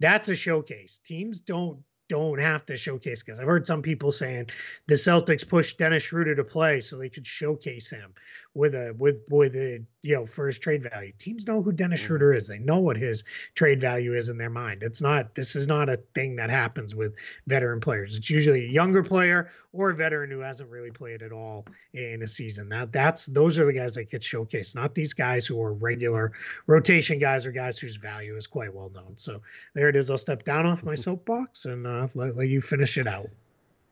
That's 0.00 0.28
a 0.28 0.34
showcase. 0.34 0.98
Teams 1.04 1.40
don't 1.40 1.82
don't 2.08 2.40
have 2.40 2.64
to 2.64 2.74
showcase 2.74 3.22
guys. 3.22 3.38
I've 3.38 3.46
heard 3.46 3.66
some 3.66 3.82
people 3.82 4.10
saying 4.10 4.46
the 4.86 4.94
Celtics 4.94 5.46
pushed 5.46 5.76
Dennis 5.76 6.04
Schroeder 6.04 6.34
to 6.34 6.44
play 6.44 6.80
so 6.80 6.96
they 6.96 7.10
could 7.10 7.26
showcase 7.26 7.90
him 7.90 8.14
with 8.54 8.74
a 8.74 8.94
with 8.98 9.18
with 9.28 9.54
a 9.54 9.84
you 10.02 10.14
know 10.14 10.26
for 10.26 10.46
his 10.46 10.58
trade 10.58 10.82
value. 10.82 11.12
Teams 11.18 11.46
know 11.46 11.62
who 11.62 11.72
Dennis 11.72 12.00
mm-hmm. 12.00 12.08
Schroeder 12.08 12.34
is. 12.34 12.46
They 12.46 12.58
know 12.58 12.78
what 12.78 12.96
his 12.96 13.24
trade 13.54 13.80
value 13.80 14.14
is 14.14 14.28
in 14.28 14.38
their 14.38 14.50
mind. 14.50 14.82
It's 14.82 15.00
not 15.00 15.34
this 15.34 15.56
is 15.56 15.66
not 15.66 15.88
a 15.88 15.96
thing 16.14 16.36
that 16.36 16.50
happens 16.50 16.94
with 16.94 17.14
veteran 17.46 17.80
players. 17.80 18.16
It's 18.16 18.30
usually 18.30 18.64
a 18.64 18.68
younger 18.68 19.02
player 19.02 19.50
or 19.72 19.90
a 19.90 19.94
veteran 19.94 20.30
who 20.30 20.40
hasn't 20.40 20.70
really 20.70 20.90
played 20.90 21.22
at 21.22 21.32
all 21.32 21.66
in 21.94 22.22
a 22.22 22.28
season. 22.28 22.68
That 22.68 22.92
that's 22.92 23.26
those 23.26 23.58
are 23.58 23.66
the 23.66 23.72
guys 23.72 23.94
that 23.96 24.10
get 24.10 24.22
showcased, 24.22 24.74
not 24.74 24.94
these 24.94 25.12
guys 25.12 25.46
who 25.46 25.60
are 25.60 25.72
regular 25.72 26.32
rotation 26.66 27.18
guys 27.18 27.44
or 27.44 27.52
guys 27.52 27.78
whose 27.78 27.96
value 27.96 28.36
is 28.36 28.46
quite 28.46 28.72
well 28.72 28.90
known. 28.90 29.14
So 29.16 29.42
there 29.74 29.88
it 29.88 29.96
is. 29.96 30.10
I'll 30.10 30.18
step 30.18 30.44
down 30.44 30.64
off 30.66 30.84
my 30.84 30.94
soapbox 31.08 31.64
and 31.64 31.86
uh, 31.86 32.08
let, 32.14 32.36
let 32.36 32.48
you 32.48 32.60
finish 32.60 32.98
it 32.98 33.06
out. 33.06 33.28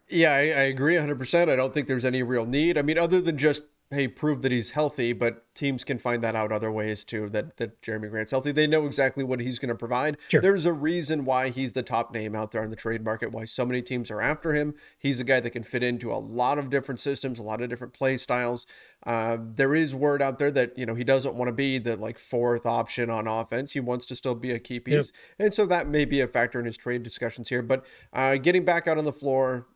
Yeah, 0.08 0.32
I, 0.32 0.38
I 0.38 0.62
agree 0.70 0.94
100%. 0.94 1.48
I 1.48 1.56
don't 1.56 1.74
think 1.74 1.88
there's 1.88 2.04
any 2.04 2.22
real 2.22 2.46
need. 2.46 2.78
I 2.78 2.82
mean, 2.82 2.96
other 2.96 3.20
than 3.20 3.36
just 3.36 3.64
hey, 3.90 4.08
prove 4.08 4.42
that 4.42 4.50
he's 4.50 4.70
healthy, 4.70 5.12
but 5.12 5.44
teams 5.54 5.84
can 5.84 5.98
find 5.98 6.22
that 6.22 6.34
out 6.34 6.50
other 6.50 6.72
ways 6.72 7.04
too. 7.04 7.28
That 7.28 7.56
that 7.58 7.80
Jerami 7.82 8.10
Grant's 8.10 8.32
healthy. 8.32 8.52
They 8.52 8.66
know 8.66 8.86
exactly 8.86 9.22
what 9.22 9.40
he's 9.40 9.58
going 9.58 9.68
to 9.68 9.76
provide. 9.76 10.16
Sure. 10.28 10.40
There's 10.40 10.66
a 10.66 10.72
reason 10.72 11.24
why 11.24 11.50
he's 11.50 11.72
the 11.72 11.82
top 11.82 12.12
name 12.12 12.34
out 12.34 12.52
there 12.52 12.62
on 12.62 12.70
the 12.70 12.76
trade 12.76 13.04
market. 13.04 13.32
Why 13.32 13.44
so 13.44 13.64
many 13.64 13.82
teams 13.82 14.10
are 14.10 14.20
after 14.20 14.54
him. 14.54 14.74
He's 14.98 15.20
a 15.20 15.24
guy 15.24 15.40
that 15.40 15.50
can 15.50 15.62
fit 15.62 15.82
into 15.82 16.12
a 16.12 16.18
lot 16.18 16.58
of 16.58 16.68
different 16.68 17.00
systems, 17.00 17.38
a 17.38 17.44
lot 17.44 17.62
of 17.62 17.68
different 17.68 17.94
play 17.94 18.16
styles. 18.16 18.66
Uh, 19.04 19.38
there 19.40 19.74
is 19.74 19.94
word 19.94 20.20
out 20.20 20.38
there 20.38 20.50
that 20.50 20.76
you 20.76 20.84
know 20.84 20.94
he 20.94 21.04
doesn't 21.04 21.36
want 21.36 21.48
to 21.48 21.54
be 21.54 21.78
the 21.78 21.96
like 21.96 22.18
fourth 22.18 22.66
option 22.66 23.08
on 23.08 23.28
offense. 23.28 23.72
He 23.72 23.80
wants 23.80 24.04
to 24.06 24.16
still 24.16 24.34
be 24.34 24.50
a 24.50 24.58
key 24.58 24.80
piece, 24.80 25.12
yep. 25.38 25.46
and 25.46 25.54
so 25.54 25.64
that 25.66 25.88
may 25.88 26.04
be 26.04 26.20
a 26.20 26.26
factor 26.26 26.58
in 26.58 26.66
his 26.66 26.76
trade 26.76 27.02
discussions 27.04 27.48
here. 27.48 27.62
But 27.62 27.84
uh, 28.12 28.36
getting 28.36 28.64
back 28.64 28.88
out 28.88 28.98
on 28.98 29.04
the 29.04 29.12
floor, 29.12 29.66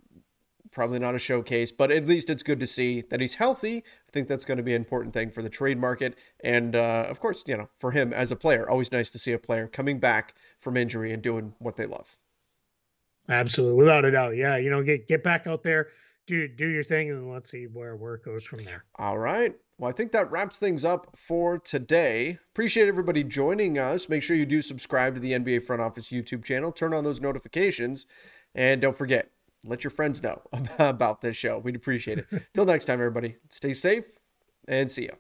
probably 0.70 0.98
not 0.98 1.14
a 1.14 1.18
showcase, 1.18 1.72
but 1.72 1.90
at 1.90 2.06
least 2.06 2.30
it's 2.30 2.42
good 2.42 2.61
to 2.61 2.66
see 2.66 3.02
that 3.11 3.20
he's 3.20 3.35
healthy. 3.35 3.78
I 3.78 4.12
think 4.12 4.28
that's 4.28 4.44
going 4.44 4.59
to 4.59 4.62
be 4.62 4.74
an 4.74 4.83
important 4.83 5.14
thing 5.14 5.30
for 5.30 5.42
the 5.42 5.48
trade 5.48 5.78
market. 5.78 6.16
And 6.42 6.76
uh, 6.76 7.06
of 7.09 7.20
course, 7.20 7.44
you 7.46 7.56
know, 7.56 7.68
for 7.78 7.90
him 7.92 8.12
as 8.12 8.30
a 8.30 8.37
player, 8.37 8.68
always 8.68 8.92
nice 8.92 9.11
to 9.11 9.18
see 9.18 9.33
a 9.33 9.38
player 9.38 9.66
coming 9.66 9.98
back 9.98 10.35
from 10.61 10.76
injury 10.76 11.12
and 11.12 11.22
doing 11.22 11.54
what 11.59 11.76
they 11.76 11.87
love. 11.87 12.16
Absolutely. 13.28 13.78
Without 13.78 14.04
a 14.04 14.11
doubt. 14.11 14.37
Yeah. 14.37 14.56
You 14.56 14.70
know, 14.70 14.83
get, 14.83 15.06
get 15.09 15.22
back 15.22 15.46
out 15.46 15.62
there, 15.62 15.88
do, 16.26 16.48
do 16.48 16.66
your 16.68 16.85
thing, 16.85 17.11
and 17.11 17.30
let's 17.30 17.50
see 17.50 17.64
where, 17.64 17.96
where 17.96 18.14
it 18.14 18.24
goes 18.24 18.44
from 18.44 18.64
there. 18.64 18.85
All 18.96 19.18
right. 19.18 19.54
Well, 19.78 19.88
I 19.88 19.92
think 19.94 20.12
that 20.12 20.30
wraps 20.30 20.59
things 20.59 20.85
up 20.85 21.16
for 21.16 21.59
today. 21.59 22.38
Appreciate 22.52 22.87
everybody 22.87 23.24
joining 23.24 23.78
us. 23.78 24.11
Make 24.11 24.22
sure 24.22 24.37
you 24.37 24.44
do 24.44 24.61
subscribe 24.61 25.14
to 25.14 25.20
the 25.20 25.33
NBA 25.33 25.64
Front 25.64 25.80
Office 25.80 26.11
YouTube 26.11 26.44
channel, 26.44 26.70
turn 26.70 26.92
on 26.92 27.02
those 27.02 27.20
notifications, 27.20 28.04
and 28.54 28.83
don't 28.83 28.98
forget, 28.98 29.30
let 29.64 29.85
your 29.85 29.90
friends 29.90 30.23
know 30.23 30.42
about 30.79 31.20
this 31.20 31.37
show. 31.37 31.59
We'd 31.59 31.77
appreciate 31.77 32.18
it. 32.18 32.27
Till 32.55 32.64
next 32.64 32.87
time, 32.87 32.94
everybody, 33.01 33.37
stay 33.51 33.75
safe 33.75 34.05
and 34.66 34.90
see 34.90 35.05
ya. 35.07 35.12